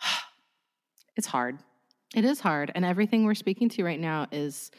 [1.16, 1.58] it's hard.
[2.14, 2.70] It is hard.
[2.74, 4.70] And everything we're speaking to right now is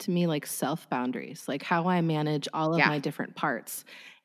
[0.00, 2.88] to me like self boundaries, like how I manage all of Yeah.
[2.88, 3.84] my different parts.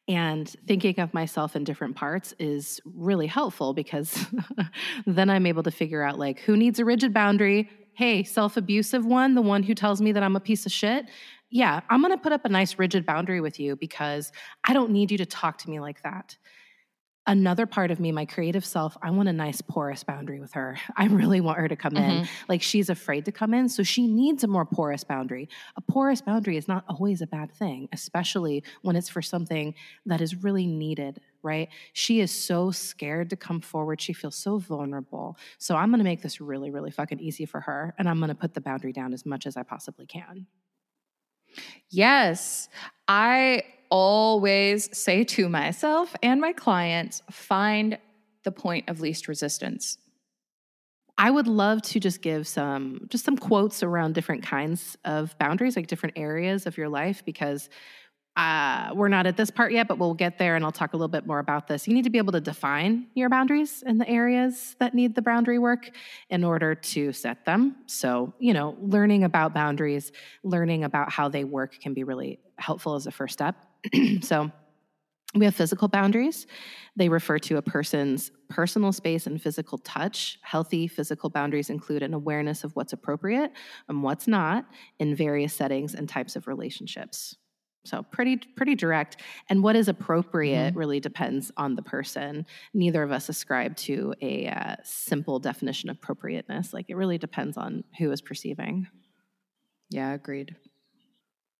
[0.09, 4.25] And thinking of myself in different parts is really helpful because
[5.05, 7.69] then I'm able to figure out like who needs a rigid boundary.
[7.93, 11.05] Hey, self abusive one, the one who tells me that I'm a piece of shit.
[11.49, 14.31] Yeah, I'm gonna put up a nice rigid boundary with you because
[14.65, 16.37] I don't need you to talk to me like that
[17.27, 20.77] another part of me, my creative self, I want a nice porous boundary with her.
[20.95, 22.23] I really want her to come in.
[22.23, 22.25] Mm-hmm.
[22.47, 25.49] Like she's afraid to come in, so she needs a more porous boundary.
[25.75, 30.21] A porous boundary is not always a bad thing, especially when it's for something that
[30.21, 31.67] is really needed, right?
[31.93, 34.01] She is so scared to come forward.
[34.01, 35.37] She feels so vulnerable.
[35.57, 38.29] So I'm going to make this really really fucking easy for her and I'm going
[38.29, 40.47] to put the boundary down as much as I possibly can.
[41.89, 42.69] Yes.
[43.07, 47.97] I always say to myself and my clients find
[48.43, 49.97] the point of least resistance.
[51.17, 55.75] I would love to just give some just some quotes around different kinds of boundaries,
[55.75, 57.69] like different areas of your life, because
[58.37, 60.95] uh, we're not at this part yet, but we'll get there and I'll talk a
[60.95, 61.87] little bit more about this.
[61.87, 65.23] You need to be able to define your boundaries in the areas that need the
[65.23, 65.89] boundary work
[66.29, 67.77] in order to set them.
[67.87, 70.11] So, you know, learning about boundaries,
[70.43, 73.55] learning about how they work can be really helpful as a first step.
[74.21, 74.51] so,
[75.35, 76.47] we have physical boundaries.
[76.95, 80.39] They refer to a person's personal space and physical touch.
[80.41, 83.51] Healthy physical boundaries include an awareness of what's appropriate
[83.89, 84.65] and what's not
[84.99, 87.35] in various settings and types of relationships.
[87.85, 89.21] So pretty pretty direct.
[89.49, 92.45] And what is appropriate really depends on the person.
[92.73, 96.73] Neither of us ascribe to a uh, simple definition of appropriateness.
[96.73, 98.87] Like it really depends on who is perceiving.
[99.89, 100.55] Yeah, agreed.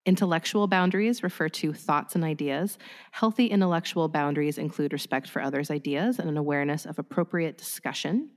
[0.07, 2.77] Intellectual boundaries refer to thoughts and ideas.
[3.11, 8.29] Healthy intellectual boundaries include respect for others' ideas and an awareness of appropriate discussion.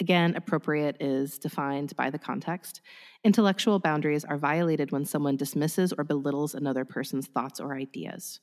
[0.00, 2.80] Again, appropriate is defined by the context.
[3.22, 8.40] Intellectual boundaries are violated when someone dismisses or belittles another person's thoughts or ideas.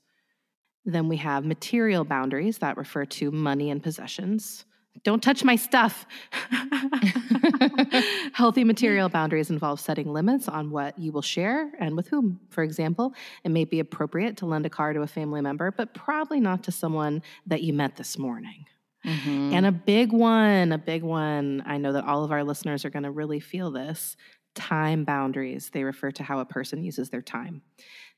[0.86, 4.66] Then we have material boundaries that refer to money and possessions.
[5.04, 6.06] Don't touch my stuff.
[8.34, 12.40] Healthy material boundaries involve setting limits on what you will share and with whom.
[12.50, 15.94] For example, it may be appropriate to lend a car to a family member, but
[15.94, 18.66] probably not to someone that you met this morning.
[19.06, 19.54] Mhm.
[19.54, 22.92] And a big one, a big one, I know that all of our listeners are
[22.92, 24.16] going to really feel this
[24.56, 25.70] time boundaries.
[25.72, 27.62] They refer to how a person uses their time.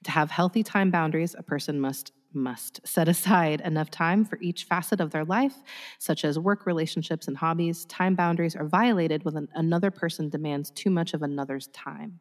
[0.04, 4.64] To have healthy time boundaries, a person must must set aside enough time for each
[4.64, 5.56] facet of their life,
[6.00, 7.86] such as work, relationships, and hobbies.
[7.86, 12.20] Time boundaries are violated when another person demands too much of another's time.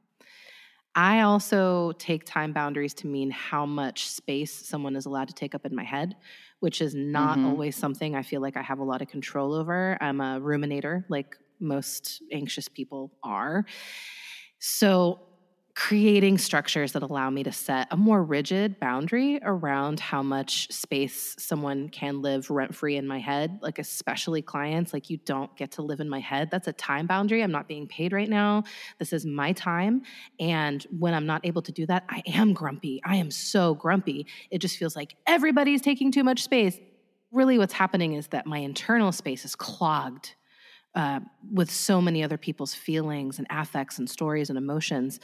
[0.94, 5.54] I also take time boundaries to mean how much space someone is allowed to take
[5.54, 6.16] up in my head,
[6.60, 7.46] which is not mm-hmm.
[7.46, 9.96] always something I feel like I have a lot of control over.
[10.02, 13.64] I'm a ruminator, like most anxious people are.
[14.58, 15.20] So
[15.74, 21.34] creating structures that allow me to set a more rigid boundary around how much space
[21.38, 25.70] someone can live rent free in my head, like especially clients, like you don't get
[25.70, 26.50] to live in my head.
[26.50, 27.42] That's a time boundary.
[27.42, 28.64] I'm not being paid right now.
[28.98, 30.02] This is my time.
[30.38, 33.00] And when I'm not able to do that, I am grumpy.
[33.04, 34.26] I am so grumpy.
[34.50, 36.78] It just feels like everybody's taking too much space.
[37.30, 40.34] Really, what's happening is that my internal space is clogged
[40.94, 41.20] uh,
[41.52, 45.20] with so many other people's feelings and affects and stories and emotions.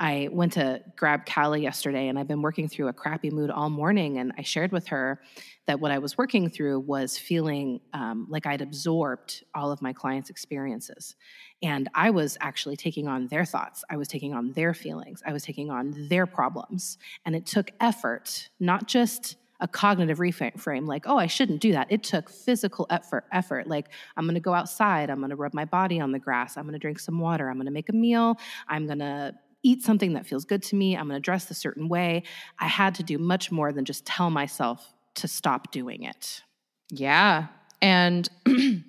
[0.00, 3.68] I went to grab Callie yesterday and I've been working through a crappy mood all
[3.68, 4.16] morning.
[4.16, 5.20] And I shared with her
[5.66, 9.92] that what I was working through was feeling um, like I'd absorbed all of my
[9.92, 11.16] clients' experiences.
[11.62, 15.34] And I was actually taking on their thoughts, I was taking on their feelings, I
[15.34, 16.96] was taking on their problems.
[17.26, 21.86] And it took effort, not just a cognitive reframe like oh i shouldn't do that
[21.90, 25.54] it took physical effort effort like i'm going to go outside i'm going to rub
[25.54, 27.88] my body on the grass i'm going to drink some water i'm going to make
[27.88, 30.96] a meal i'm going to eat something that feels good to me.
[30.96, 32.22] I'm going to dress a certain way.
[32.58, 36.42] I had to do much more than just tell myself to stop doing it.
[36.90, 37.46] Yeah.
[37.82, 38.28] And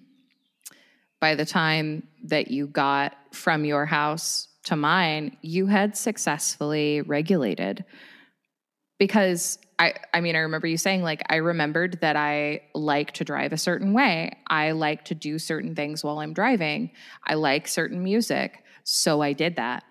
[1.19, 7.83] by the time that you got from your house to mine, you had successfully regulated.
[9.01, 13.23] Because I, I mean, I remember you saying, like, I remembered that I like to
[13.23, 14.37] drive a certain way.
[14.45, 16.91] I like to do certain things while I'm driving.
[17.25, 18.63] I like certain music.
[18.83, 19.83] So I did that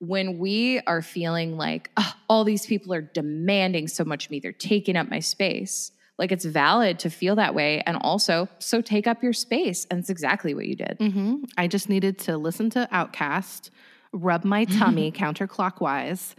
[0.00, 4.40] when we are feeling like oh, all these people are demanding so much of me,
[4.40, 5.92] they're taking up my space.
[6.18, 7.82] Like it's valid to feel that way.
[7.86, 9.86] And also, so take up your space.
[9.90, 10.98] And it's exactly what you did.
[11.00, 11.44] Mm-hmm.
[11.56, 13.70] I just needed to listen to OutKast,
[14.12, 16.34] rub my tummy counterclockwise,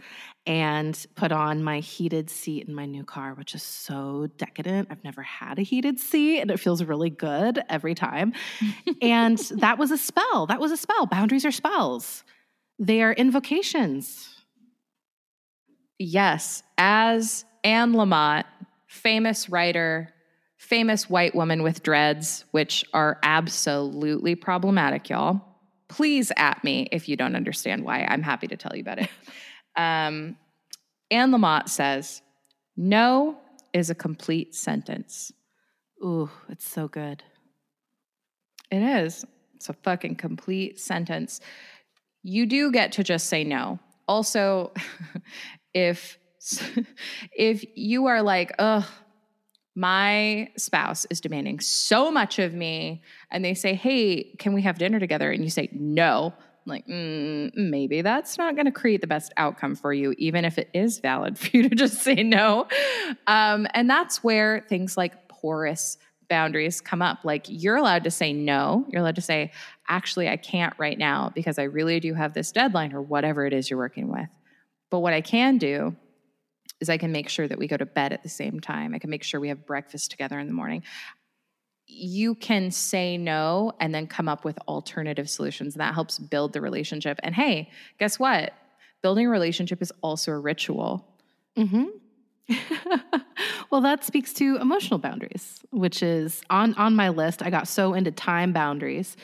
[0.46, 4.88] and put on my heated seat in my new car, which is so decadent.
[4.90, 8.32] I've never had a heated seat and it feels really good every time.
[9.00, 10.46] and that was a spell.
[10.46, 11.06] That was a spell.
[11.06, 12.24] Boundaries are spells.
[12.78, 14.28] They are invocations.
[15.98, 18.44] Yes, as Anne Lamott,
[18.88, 20.12] famous writer,
[20.56, 25.51] famous white woman with dreads, which are absolutely problematic, y'all.
[25.92, 28.04] Please at me if you don't understand why.
[28.04, 29.10] I'm happy to tell you about it.
[29.74, 30.36] Um,
[31.10, 32.20] Anne Lamott says,
[32.76, 33.38] No
[33.72, 35.32] is a complete sentence.
[36.04, 37.22] Ooh, it's so good.
[38.70, 39.24] It is.
[39.54, 41.40] It's a fucking complete sentence
[42.22, 43.78] you do get to just say no.
[44.08, 44.72] Also,
[45.74, 46.18] if
[47.32, 48.84] if you are like, "Ugh,
[49.74, 54.78] my spouse is demanding so much of me," and they say, "Hey, can we have
[54.78, 59.06] dinner together?" and you say, "No." like mm, maybe that's not going to create the
[59.08, 62.68] best outcome for you even if it is valid for you to just say no
[63.26, 65.98] um, and that's where things like porous
[66.32, 67.18] boundaries come up.
[67.24, 68.86] Like you're allowed to say no.
[68.88, 69.52] You're allowed to say,
[69.86, 73.52] actually, I can't right now because I really do have this deadline or whatever it
[73.52, 74.28] is you're working with.
[74.90, 75.94] But what I can do
[76.82, 78.94] is I can make sure that we go to bed at the same time.
[78.94, 80.82] I can make sure we have breakfast together in the morning.
[81.86, 85.74] You can say no and then come up with alternative solutions.
[85.74, 87.18] That helps build the relationship.
[87.22, 88.52] And hey, guess what?
[89.00, 91.06] Building a relationship is also a ritual.
[91.56, 91.84] Mm-hmm.
[93.70, 97.42] well, that speaks to emotional boundaries, which is on on my list.
[97.42, 99.16] I got so into time boundaries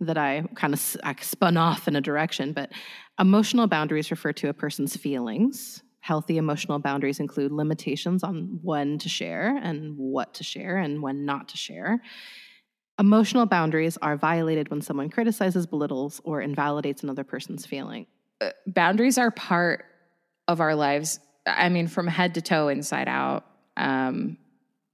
[0.00, 2.72] that I kind of I spun off in a direction, but
[3.18, 5.82] emotional boundaries refer to a person's feelings.
[6.02, 11.24] Healthy emotional boundaries include limitations on when to share and what to share and when
[11.24, 12.00] not to share.
[12.98, 18.06] Emotional boundaries are violated when someone criticizes, belittles, or invalidates another person's feeling.
[18.40, 19.86] Uh, boundaries are part
[20.46, 23.44] of our lives I mean, from head to toe, inside out,
[23.76, 24.36] um,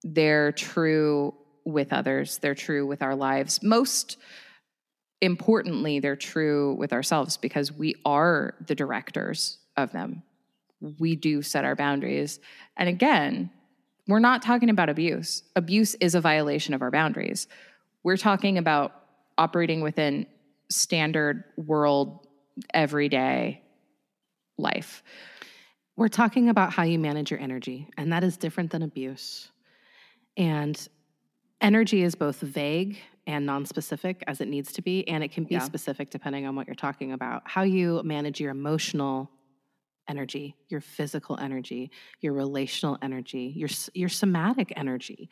[0.02, 2.38] they're true with others.
[2.38, 3.62] They're true with our lives.
[3.62, 4.16] Most
[5.20, 10.22] importantly, they're true with ourselves because we are the directors of them.
[10.80, 12.40] We do set our boundaries.
[12.76, 13.50] And again,
[14.06, 15.42] we're not talking about abuse.
[15.56, 17.46] Abuse is a violation of our boundaries.
[18.02, 18.92] We're talking about
[19.36, 20.26] operating within
[20.70, 22.26] standard world,
[22.72, 23.62] everyday
[24.56, 25.02] life.
[25.96, 29.50] We're talking about how you manage your energy, and that is different than abuse.
[30.36, 30.88] And
[31.60, 35.56] energy is both vague and non-specific as it needs to be and it can be
[35.56, 35.60] Yeah.
[35.60, 39.30] specific depending on what you're talking about how you manage your emotional
[40.08, 41.90] energy your physical energy
[42.20, 45.28] your relational energy your your somatic energy.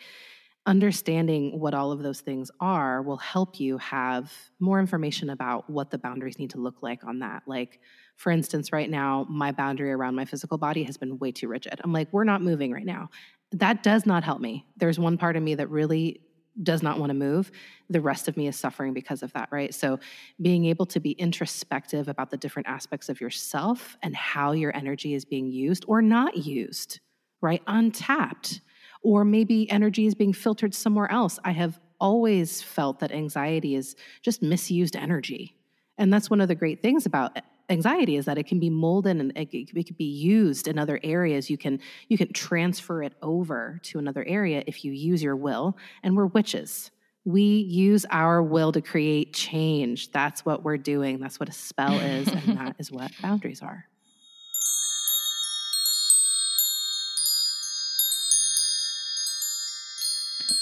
[0.67, 5.91] Understanding what all of those things are will help you have more information about what
[5.91, 7.43] the boundaries need to look like on that.
[7.47, 7.81] Like
[8.17, 11.81] for instance right now my boundary around my physical body has been way too rigid.
[11.85, 13.11] I'm like we're not moving right now.
[13.53, 14.67] That does not help me.
[14.77, 16.21] There's one part of me that really
[16.63, 17.51] does not want to move
[17.91, 19.75] the rest of me is suffering because of that right?
[19.75, 19.99] So
[20.41, 25.15] being able to be introspective about the different aspects of yourself and how your energy
[25.15, 27.01] is being used or not used
[27.41, 27.63] right?
[27.67, 28.61] Untapped.
[29.03, 31.39] Or maybe energy is being filtered somewhere else.
[31.45, 35.55] I have always felt that anxiety is just misused energy.
[35.99, 37.39] And that's one of the great things about
[37.69, 41.01] anxiety is that it can be molded and it, it could be used in other
[41.03, 41.51] areas.
[41.51, 45.77] You can you can transfer it over to another area if you use your will
[46.03, 46.91] and we're witches.
[47.25, 50.13] We use our will to create change.
[50.13, 51.19] That's what we're doing.
[51.19, 53.87] That's what a spell is and that is what boundaries are.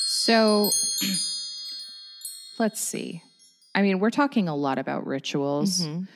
[0.07, 0.71] So
[2.59, 3.23] let's see.
[3.75, 6.07] I mean, we're talking a lot about rituals, Mhm.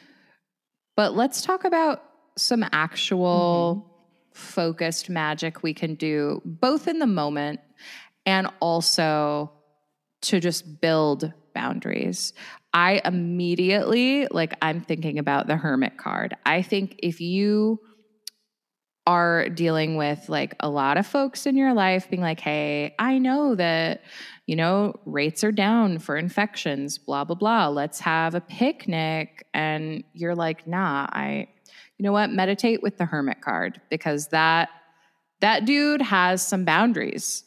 [0.99, 2.03] But let's talk about
[2.37, 4.33] some actual mm-hmm.
[4.33, 7.61] focused magic we can do both in the moment
[8.27, 9.53] and also
[10.23, 12.33] to just build boundaries.
[12.75, 16.35] I immediately, like, I'm thinking about the hermit card.
[16.45, 17.79] I think if you
[19.09, 23.17] are dealing with like a lot of folks in your life being like, hey, I
[23.17, 24.03] know that,
[24.45, 27.69] you know, rates are down for infections, blah, blah, blah.
[27.69, 29.47] Let's have a picnic.
[29.55, 31.49] And you're like, nah, I,
[31.97, 34.69] you know what, meditate with the hermit card because that,
[35.41, 37.45] that dude has some boundaries.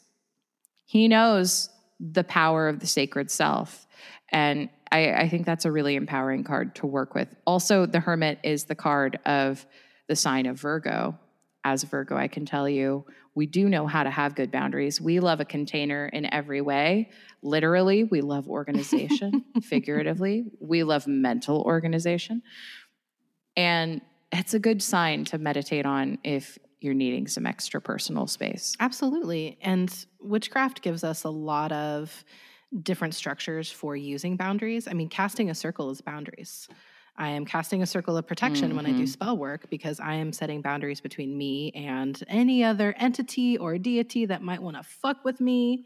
[0.84, 3.86] He knows the power of the sacred self.
[4.30, 7.28] And I, I think that's a really empowering card to work with.
[7.46, 9.64] Also, the hermit is the card of
[10.08, 11.16] the sign of Virgo.
[11.64, 13.04] As Virgo, I can tell you,
[13.34, 15.00] we do know how to have good boundaries.
[15.00, 17.10] We love a container in every way.
[17.42, 19.44] Literally, we love organization.
[19.62, 22.42] Figuratively, we love mental organization.
[23.56, 24.00] And
[24.32, 28.74] it's a good sign to meditate on if you're needing some extra personal space.
[28.80, 29.58] Absolutely.
[29.62, 32.24] And witchcraft gives us a lot of
[32.82, 34.88] different structures for using boundaries.
[34.88, 36.68] I mean, casting a circle is boundaries.
[37.16, 39.08] I am casting a circle of protection when I do Mhm.
[39.08, 44.24] spell work because I am setting boundaries between me and any other entity or deity
[44.26, 45.84] that might want to fuck with me.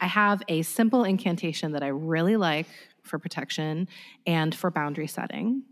[0.00, 2.66] I have a simple incantation that I really like
[3.02, 3.88] for protection
[4.26, 5.62] and for boundary setting.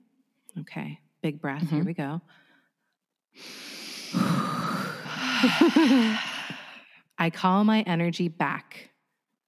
[0.60, 1.68] Okay, big breath.
[1.70, 1.86] Here Mhm.
[1.86, 2.20] we go.
[7.20, 8.90] I call my energy back.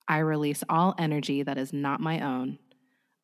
[0.08, 2.58] I release all energy that is not my own.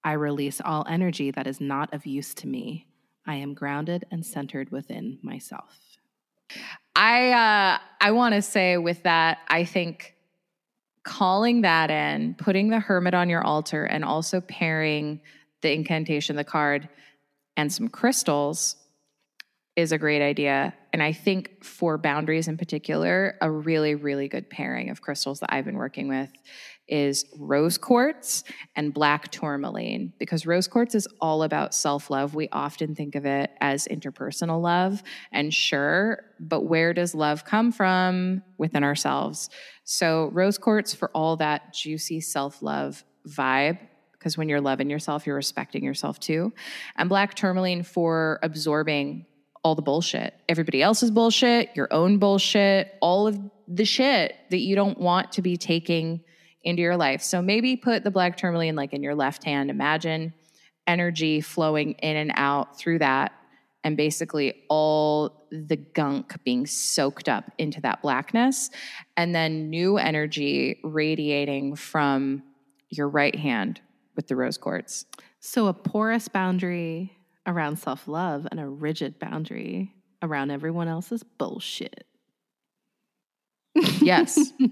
[0.06, 2.86] I release all energy that is not of use to me.
[3.26, 5.76] I am grounded and centered within myself.
[6.94, 10.14] I uh, I want to say with that, I think
[11.02, 15.22] calling that in, putting the hermit on your altar, and also pairing
[15.62, 16.88] the incantation, the card,
[17.56, 18.76] and some crystals
[19.74, 20.72] is a great idea.
[20.92, 25.52] And I think for boundaries in particular, a really, really good pairing of crystals that
[25.52, 26.30] I've been working with
[26.88, 32.34] is rose quartz and black tourmaline because rose quartz is all about self love.
[32.34, 37.72] We often think of it as interpersonal love, and sure, but where does love come
[37.72, 38.42] from?
[38.58, 39.50] Within ourselves.
[39.84, 43.78] So, rose quartz for all that juicy self love vibe.
[44.12, 46.52] Because when you're loving yourself, you're respecting yourself too.
[46.96, 49.26] And black tourmaline for absorbing
[49.62, 54.76] all the bullshit, everybody else's bullshit, your own bullshit, all of the shit that you
[54.76, 56.20] don't want to be taking
[56.66, 57.22] into your life.
[57.22, 59.70] So maybe put the black tourmaline like in your left hand.
[59.70, 60.34] Imagine
[60.86, 63.32] energy flowing in and out through that
[63.84, 68.70] and basically all the gunk being soaked up into that blackness
[69.16, 72.42] and then new energy radiating from
[72.90, 73.80] your right hand
[74.16, 75.06] with the rose quartz.
[75.38, 82.06] So, a porous boundary around self love and a rigid boundary around everyone else's bullshit.
[84.00, 84.52] Yes.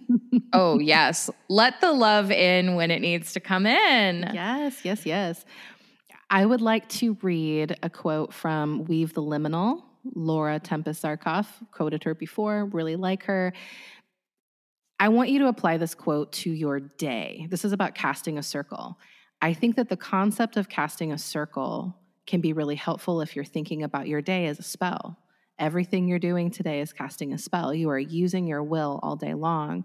[0.52, 1.30] Oh, yes.
[1.48, 4.30] Let the love in when it needs to come in.
[4.32, 5.44] Yes, yes, yes.
[6.30, 9.82] I would like to read a quote from Weave the Liminal,
[10.14, 11.46] Laura Tempest Zakroff.
[11.72, 13.52] Quoted her before, really like her.
[15.00, 17.46] I want you to apply this quote to your day.
[17.50, 18.98] This is about casting a circle.
[19.42, 21.96] I think that the concept of casting a circle
[22.26, 25.18] can be really helpful if you're thinking about your day as a spell.
[25.58, 27.72] Everything you're doing today is casting a spell.
[27.72, 29.84] You are using your will all day long.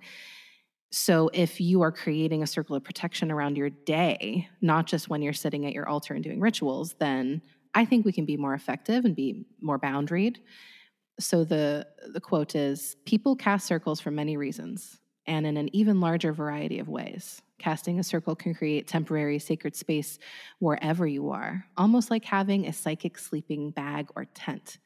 [0.92, 5.22] So, if you are creating a circle of protection around your day, not just when
[5.22, 7.44] you're sitting at your altar and doing rituals, then
[7.76, 10.38] I think we can be more effective and be more boundaried.
[11.20, 16.00] So, the, the quote is People cast circles for many reasons and in an even
[16.02, 17.44] larger variety of ways.
[17.60, 20.18] Casting a circle can create temporary sacred space
[20.58, 24.80] wherever you are, almost like having a psychic sleeping bag or tent.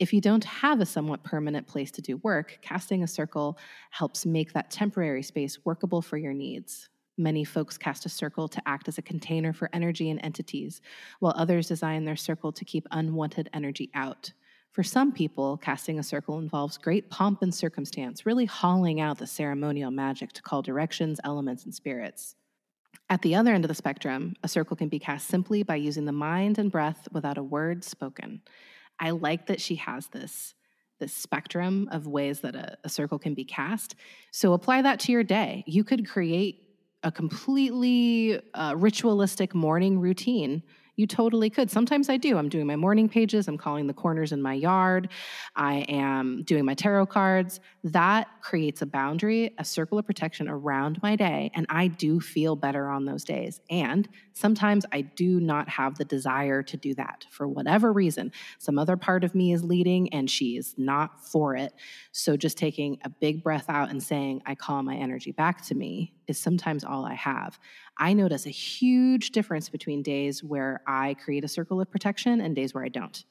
[0.00, 3.56] If you don't have a somewhat permanent place to do work, casting a circle
[3.90, 6.88] helps make that temporary space workable for your needs.
[7.16, 10.80] Many folks cast a circle to act as a container for energy and entities,
[11.20, 14.32] while others design their circle to keep unwanted energy out.
[14.72, 19.28] For some people, casting a circle involves great pomp and circumstance, really hauling out the
[19.28, 22.34] ceremonial magic to call directions, elements, and spirits.
[23.08, 26.06] At the other end of the spectrum, a circle can be cast simply by using
[26.06, 28.42] the mind and breath without a word spoken.
[29.00, 30.54] I like that she has this
[31.00, 33.96] this spectrum of ways that a, a circle can be cast.
[34.30, 35.64] So apply that to your day.
[35.66, 36.64] You could create
[37.02, 40.62] a completely uh, ritualistic morning routine
[40.96, 41.70] you totally could.
[41.70, 42.36] Sometimes I do.
[42.38, 45.08] I'm doing my morning pages, I'm calling the corners in my yard,
[45.56, 47.60] I am doing my tarot cards.
[47.82, 51.50] That creates a boundary, a circle of protection around my day.
[51.54, 53.60] And I do feel better on those days.
[53.70, 58.32] And sometimes I do not have the desire to do that for whatever reason.
[58.58, 61.72] Some other part of me is leading and she is not for it.
[62.12, 65.74] So just taking a big breath out and saying, I call my energy back to
[65.74, 67.58] me is sometimes all I have.
[67.98, 72.56] I notice a huge difference between days where I create a circle of protection and
[72.56, 73.24] days where I don't.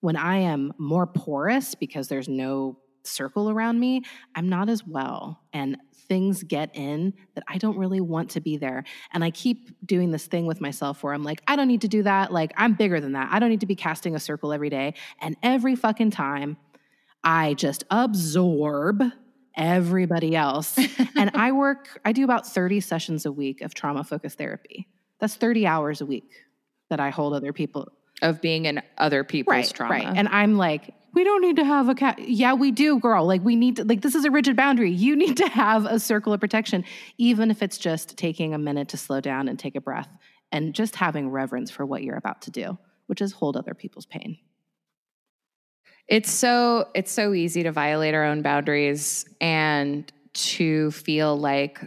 [0.00, 4.02] When I am more porous because there's no circle around me,
[4.34, 5.40] I'm not as well.
[5.52, 5.76] And
[6.08, 8.84] things get in that I don't really want to be there.
[9.12, 11.88] And I keep doing this thing with myself where I'm like, I don't need to
[11.88, 12.32] do that.
[12.32, 13.28] Like, I'm bigger than that.
[13.32, 14.94] I don't need to be casting a circle every day.
[15.20, 16.56] And every fucking time,
[17.24, 19.02] I just absorb
[19.56, 20.78] everybody else.
[21.16, 24.88] and I work, I do about 30 sessions a week of trauma focused therapy.
[25.20, 26.30] That's 30 hours a week
[26.90, 27.88] that I hold other people.
[28.22, 29.94] Of being in other people's right, trauma.
[29.94, 30.06] Right.
[30.06, 32.18] And I'm like, we don't need to have a cat.
[32.18, 33.26] Yeah, we do, girl.
[33.26, 34.90] Like, we need to, like, this is a rigid boundary.
[34.90, 36.84] You need to have a circle of protection,
[37.16, 40.08] even if it's just taking a minute to slow down and take a breath
[40.52, 44.06] and just having reverence for what you're about to do, which is hold other people's
[44.06, 44.38] pain.
[46.08, 51.80] It's so it's so easy to violate our own boundaries and to feel like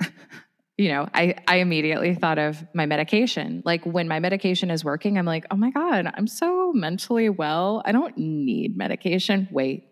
[0.78, 3.62] you know, I I immediately thought of my medication.
[3.64, 7.82] Like when my medication is working, I'm like, "Oh my god, I'm so mentally well.
[7.84, 9.88] I don't need medication." Wait.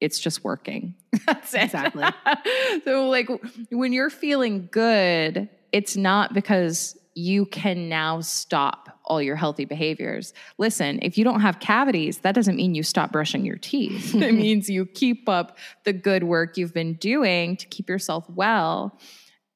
[0.00, 0.94] It's just working.
[1.26, 2.04] That's exactly.
[2.84, 3.28] so like
[3.70, 10.32] when you're feeling good, it's not because you can now stop all your healthy behaviors.
[10.58, 14.14] Listen, if you don't have cavities, that doesn't mean you stop brushing your teeth.
[14.22, 18.98] it means you keep up the good work you've been doing to keep yourself well.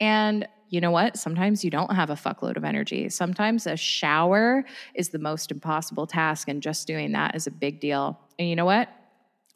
[0.00, 1.18] And you know what?
[1.18, 3.10] Sometimes you don't have a fuckload of energy.
[3.10, 7.78] Sometimes a shower is the most impossible task, and just doing that is a big
[7.78, 8.18] deal.
[8.38, 8.88] And you know what?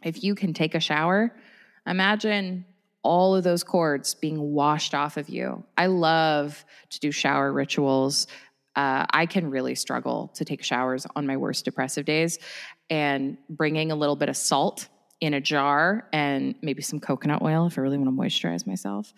[0.04, 1.34] If you can take a shower,
[1.86, 2.66] imagine
[3.02, 5.64] all of those cords being washed off of you.
[5.78, 8.26] I love to do shower rituals.
[8.76, 12.38] Uh, I can really struggle to take showers on my worst depressive days.
[12.90, 14.88] And bringing a little bit of salt
[15.20, 19.14] in a jar and maybe some coconut oil if I really want to moisturize myself,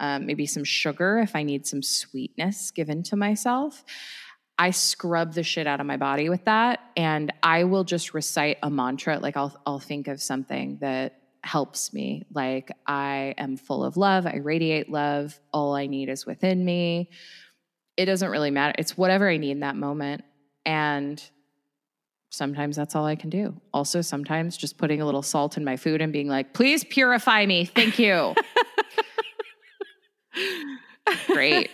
[0.00, 3.84] um, maybe some sugar if I need some sweetness given to myself.
[4.58, 8.58] I scrub the shit out of my body with that, and I will just recite
[8.62, 9.18] a mantra.
[9.18, 12.24] Like I'll I'll think of something that helps me.
[12.32, 17.10] Like I am full of love, I radiate love, all I need is within me.
[17.96, 18.74] It doesn't really matter.
[18.78, 20.22] It's whatever I need in that moment.
[20.64, 21.22] And
[22.30, 23.60] sometimes that's all I can do.
[23.74, 27.44] Also, sometimes just putting a little salt in my food and being like, please purify
[27.44, 27.66] me.
[27.66, 28.34] Thank you.
[31.26, 31.70] Great.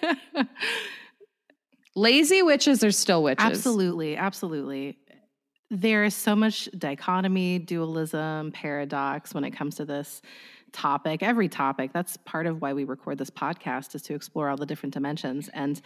[1.94, 3.44] Lazy witches are still witches.
[3.44, 4.16] Absolutely.
[4.16, 4.96] Absolutely
[5.70, 10.22] there is so much dichotomy, dualism, paradox when it comes to this
[10.72, 11.92] topic, every topic.
[11.92, 15.48] That's part of why we record this podcast is to explore all the different dimensions.
[15.52, 15.80] And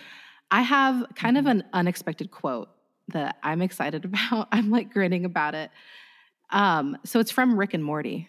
[0.51, 1.61] I have kind of mm-hmm.
[1.61, 2.69] an unexpected quote
[3.09, 4.49] that I'm excited about.
[4.53, 5.71] I'm like grinning about it.
[6.51, 8.29] Um, so it's from Rick and Morty.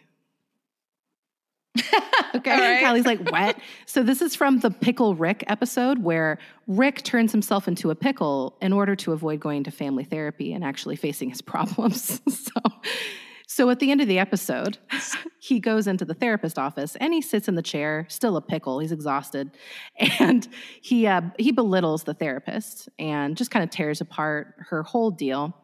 [2.35, 2.75] okay.
[2.75, 2.83] Right.
[2.83, 3.57] Callie's like, what?
[3.85, 6.37] so this is from the Pickle Rick episode where
[6.67, 10.63] Rick turns himself into a pickle in order to avoid going to family therapy and
[10.63, 12.21] actually facing his problems.
[12.29, 12.61] so
[13.47, 14.77] so at the end of the episode,
[15.39, 18.79] he goes into the therapist office and he sits in the chair, still a pickle.
[18.79, 19.51] He's exhausted,
[20.19, 20.47] and
[20.81, 25.55] he uh, he belittles the therapist and just kind of tears apart her whole deal.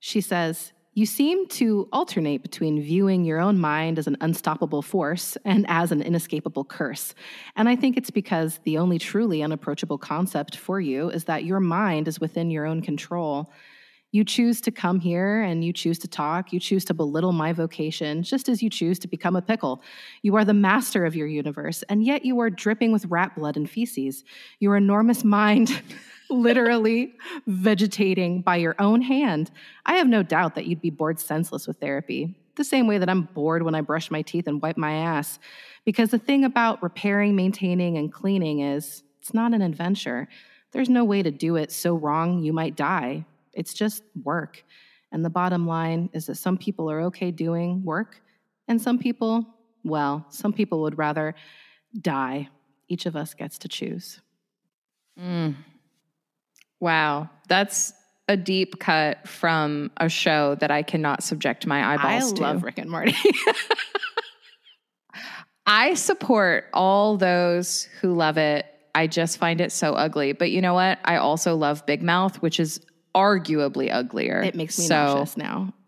[0.00, 5.36] She says, You seem to alternate between viewing your own mind as an unstoppable force
[5.44, 7.14] and as an inescapable curse.
[7.56, 11.60] And I think it's because the only truly unapproachable concept for you is that your
[11.60, 13.50] mind is within your own control.
[14.10, 16.52] You choose to come here and you choose to talk.
[16.52, 19.82] You choose to belittle my vocation, just as you choose to become a pickle.
[20.22, 23.56] You are the master of your universe, and yet you are dripping with rat blood
[23.56, 24.24] and feces.
[24.60, 25.82] Your enormous mind
[26.30, 27.14] literally
[27.46, 29.50] vegetating by your own hand,
[29.84, 32.34] I have no doubt that you'd be bored senseless with therapy.
[32.56, 35.38] The same way that I'm bored when I brush my teeth and wipe my ass.
[35.84, 40.28] Because the thing about repairing, maintaining, and cleaning is it's not an adventure.
[40.72, 43.26] There's no way to do it so wrong you might die.
[43.58, 44.64] It's just work.
[45.12, 48.20] And the bottom line is that some people are okay doing work,
[48.68, 49.46] and some people,
[49.84, 51.34] well, some people would rather
[52.00, 52.48] die.
[52.88, 54.20] Each of us gets to choose.
[55.18, 55.56] Mm.
[56.80, 57.30] Wow.
[57.48, 57.92] That's
[58.28, 62.42] a deep cut from a show that I cannot subject my eyeballs I to.
[62.42, 63.16] love Rick and Morty.
[65.66, 68.66] I support all those who love it.
[68.94, 70.32] I just find it so ugly.
[70.32, 70.98] But you know what?
[71.04, 72.80] I also love Big Mouth, which is
[73.14, 74.42] arguably uglier.
[74.42, 75.72] it makes me so, nauseous now.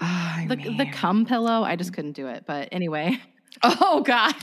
[0.00, 2.44] Oh, The, the cum pillow, I just couldn't do it.
[2.46, 3.20] But anyway,
[3.62, 4.34] Oh God.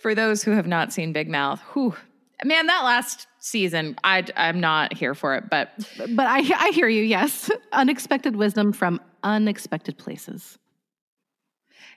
[0.00, 1.94] For those who have not seen Big Mouth, whew,
[2.44, 6.88] man, that last season, I I'm not here for it, but but I, I hear
[6.88, 7.02] you.
[7.02, 10.58] Yes, unexpected wisdom from unexpected places.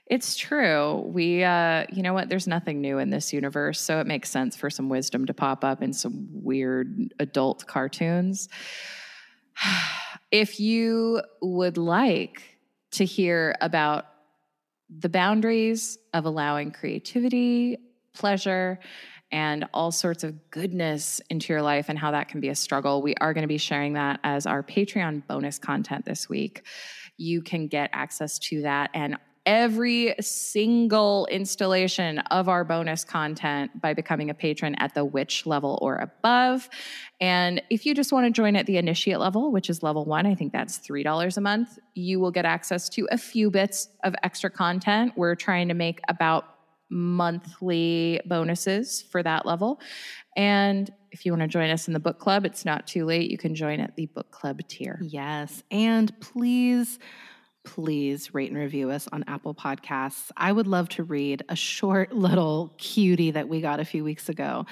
[0.06, 1.02] It's true.
[1.06, 4.56] We uh you know what, there's nothing new in this universe, so it makes sense
[4.56, 8.48] for some wisdom to pop up in some weird adult cartoons.
[10.30, 12.42] if you would like
[12.92, 14.06] to hear about
[14.98, 17.78] the boundaries of allowing creativity,
[18.12, 18.78] pleasure,
[19.30, 23.00] and all sorts of goodness into your life and how that can be a struggle.
[23.00, 26.66] We are going to be sharing that as our Patreon bonus content this week.
[27.16, 33.92] You can get access to that and every single installation of our bonus content by
[33.92, 36.68] becoming a patron at the witch level or above.
[37.20, 40.26] And if you just want to join at the initiate level, which is level one,
[40.26, 44.14] I think that's $3 a month, you will get access to a few bits of
[44.22, 45.12] extra content.
[45.16, 46.44] We're trying to make about
[46.90, 49.80] monthly bonuses for that level.
[50.36, 53.30] And if you want to join us in the book club, it's not too late.
[53.30, 55.00] You can join at the book club tier.
[55.02, 56.98] Yes, and please.
[57.64, 60.30] Please rate and review us on Apple Podcasts.
[60.36, 64.28] I would love to read a short little cutie that we got a few weeks
[64.28, 64.66] ago.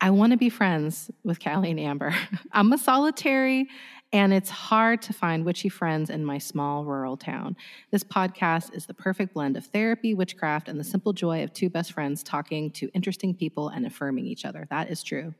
[0.00, 2.14] I want to be friends with Callie and Amber.
[2.52, 3.68] I'm a solitary,
[4.12, 7.56] and it's hard to find witchy friends in my small rural town.
[7.90, 11.70] This podcast is the perfect blend of therapy, witchcraft, and the simple joy of two
[11.70, 14.66] best friends talking to interesting people and affirming each other.
[14.68, 15.34] That is true.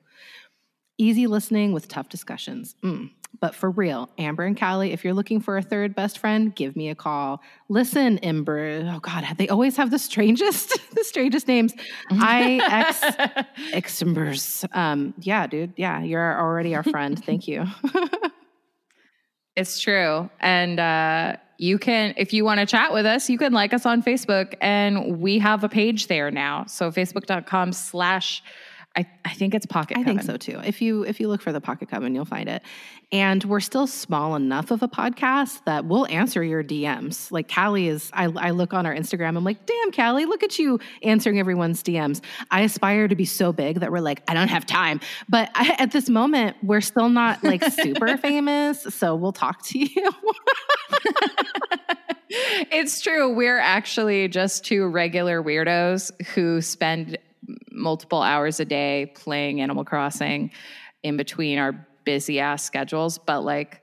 [0.97, 2.75] Easy listening with tough discussions.
[2.83, 3.11] Mm.
[3.39, 6.75] But for real, Amber and Callie, if you're looking for a third best friend, give
[6.75, 7.43] me a call.
[7.69, 8.91] Listen, Ember.
[8.91, 11.75] Oh God, they always have the strangest, the strangest names.
[12.11, 13.01] I X
[14.03, 14.67] Xmbers.
[14.75, 15.75] Um, yeah, dude.
[15.77, 17.23] Yeah, you're already our friend.
[17.23, 17.67] Thank you.
[19.57, 20.29] It's true.
[20.39, 23.87] And uh, you can, if you want to chat with us, you can like us
[23.87, 24.55] on Facebook.
[24.61, 26.67] And we have a page there now.
[26.67, 28.43] So facebook.com slash,
[28.97, 30.59] I, I think it's Pocket I think so too.
[30.65, 32.63] If you if you look for the Pocket Coven, you'll find it.
[33.13, 37.31] And we're still small enough of a podcast that we'll answer your DMs.
[37.31, 39.37] Like Callie is, I, I look on our Instagram.
[39.37, 42.21] I'm like, damn, Callie, look at you answering everyone's DMs.
[42.51, 45.01] I aspire to be so big that we're like, I don't have time.
[45.29, 48.83] But I, at this moment, we're still not like super famous.
[48.83, 50.11] So we'll talk to you.
[52.29, 53.33] it's true.
[53.35, 57.19] We're actually just two regular weirdos who spend
[57.77, 60.51] multiple hours a day playing Animal Crossing
[61.03, 63.19] in between our busy ass schedules.
[63.19, 63.83] But like,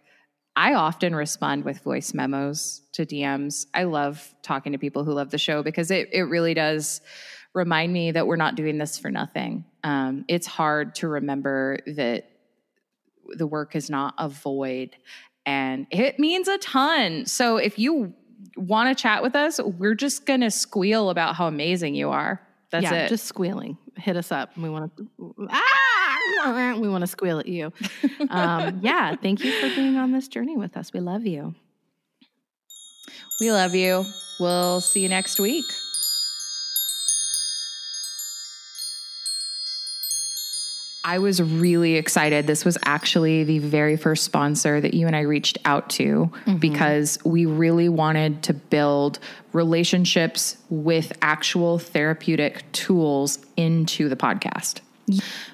[0.56, 3.66] I often respond with voice memos to DMs.
[3.74, 7.02] I love talking to people who love the show because it, it really does
[7.54, 9.66] remind me that we're not doing this for nothing.
[9.84, 12.30] Um, it's hard to remember that
[13.30, 14.96] the work is not a void
[15.46, 17.26] and it means a ton.
[17.26, 18.14] So if you
[18.56, 22.42] want to chat with us, we're just going to squeal about how amazing you are.
[22.72, 23.10] That's yeah, it.
[23.10, 23.78] just squealing.
[23.98, 24.58] Hit us up.
[24.58, 25.08] We want to
[25.50, 27.72] ah, we want to squeal at you.
[28.30, 30.92] Um, yeah, thank you for being on this journey with us.
[30.94, 31.56] We love you.
[33.40, 34.06] we love you.
[34.40, 35.66] We'll see you next week.
[41.06, 42.48] I was really excited.
[42.48, 46.58] This was actually the very first sponsor that you and I reached out to mm-hmm.
[46.58, 49.20] because we really wanted to build
[49.52, 54.80] relationships with actual therapeutic tools into the podcast.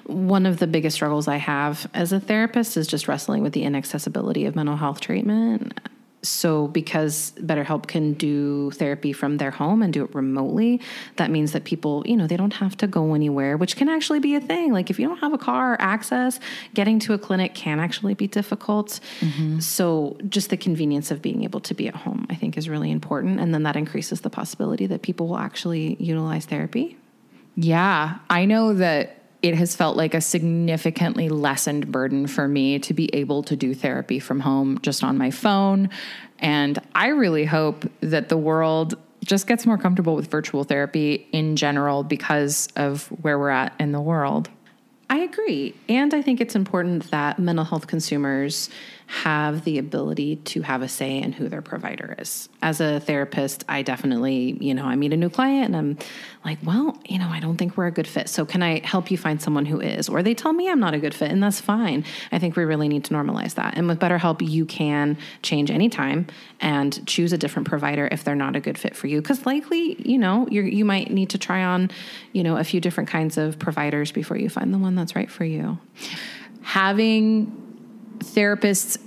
[0.04, 3.64] One of the biggest struggles I have as a therapist is just wrestling with the
[3.64, 5.76] inaccessibility of mental health treatment
[6.22, 10.80] so because BetterHelp can do therapy from their home and do it remotely,
[11.16, 14.20] that means that people, you know, they don't have to go anywhere, which can actually
[14.20, 14.72] be a thing.
[14.72, 16.38] Like if you don't have a car or access,
[16.74, 19.00] getting to a clinic can actually be difficult.
[19.20, 19.60] Mm-hmm.
[19.60, 22.90] So just the convenience of being able to be at home, I think is really
[22.90, 26.98] important and then that increases the possibility that people will actually utilize therapy.
[27.56, 32.94] Yeah, I know that it has felt like a significantly lessened burden for me to
[32.94, 35.88] be able to do therapy from home just on my phone.
[36.38, 41.56] And I really hope that the world just gets more comfortable with virtual therapy in
[41.56, 44.48] general because of where we're at in the world.
[45.10, 45.74] I agree.
[45.88, 48.70] And I think it's important that mental health consumers
[49.10, 52.48] have the ability to have a say in who their provider is.
[52.62, 55.98] As a therapist, I definitely, you know, I meet a new client and I'm
[56.44, 58.28] like, well, you know, I don't think we're a good fit.
[58.28, 60.08] So can I help you find someone who is?
[60.08, 62.04] Or they tell me I'm not a good fit, and that's fine.
[62.30, 63.76] I think we really need to normalize that.
[63.76, 66.28] And with BetterHelp, you can change anytime
[66.60, 69.20] and choose a different provider if they're not a good fit for you.
[69.20, 71.90] Because likely, you know, you you might need to try on,
[72.32, 75.30] you know, a few different kinds of providers before you find the one that's right
[75.30, 75.78] for you.
[76.62, 77.69] Having
[78.20, 78.98] therapists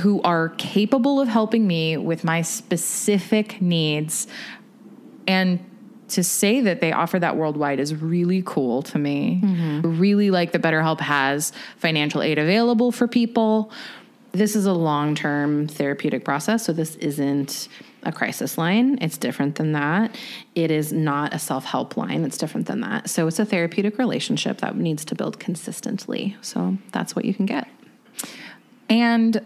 [0.00, 4.26] who are capable of helping me with my specific needs
[5.26, 5.64] and
[6.08, 9.40] to say that they offer that worldwide is really cool to me.
[9.42, 9.98] Mm-hmm.
[10.00, 13.70] Really like that BetterHelp has financial aid available for people.
[14.32, 17.68] This is a long term therapeutic process, so this isn't
[18.04, 18.98] a crisis line.
[19.00, 20.16] It's different than that.
[20.54, 22.24] It is not a self help line.
[22.24, 23.10] It's different than that.
[23.10, 26.36] So it's a therapeutic relationship that needs to build consistently.
[26.40, 27.68] So that's what you can get.
[28.88, 29.44] And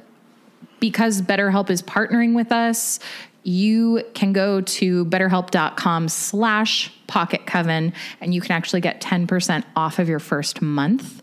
[0.81, 2.99] because BetterHelp is partnering with us,
[3.45, 9.99] you can go to betterhelp.com slash pocket coven and you can actually get 10% off
[9.99, 11.23] of your first month.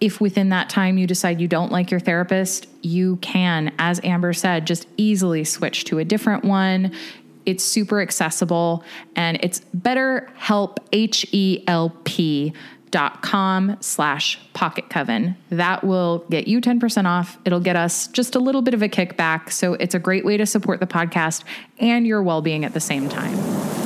[0.00, 4.32] If within that time you decide you don't like your therapist, you can, as Amber
[4.32, 6.92] said, just easily switch to a different one.
[7.46, 8.84] It's super accessible
[9.14, 12.52] and it's BetterHelp, H E L P
[13.22, 15.36] com slash pocket coven.
[15.50, 17.38] That will get you 10% off.
[17.44, 19.52] It'll get us just a little bit of a kickback.
[19.52, 21.44] So it's a great way to support the podcast
[21.78, 23.85] and your well-being at the same time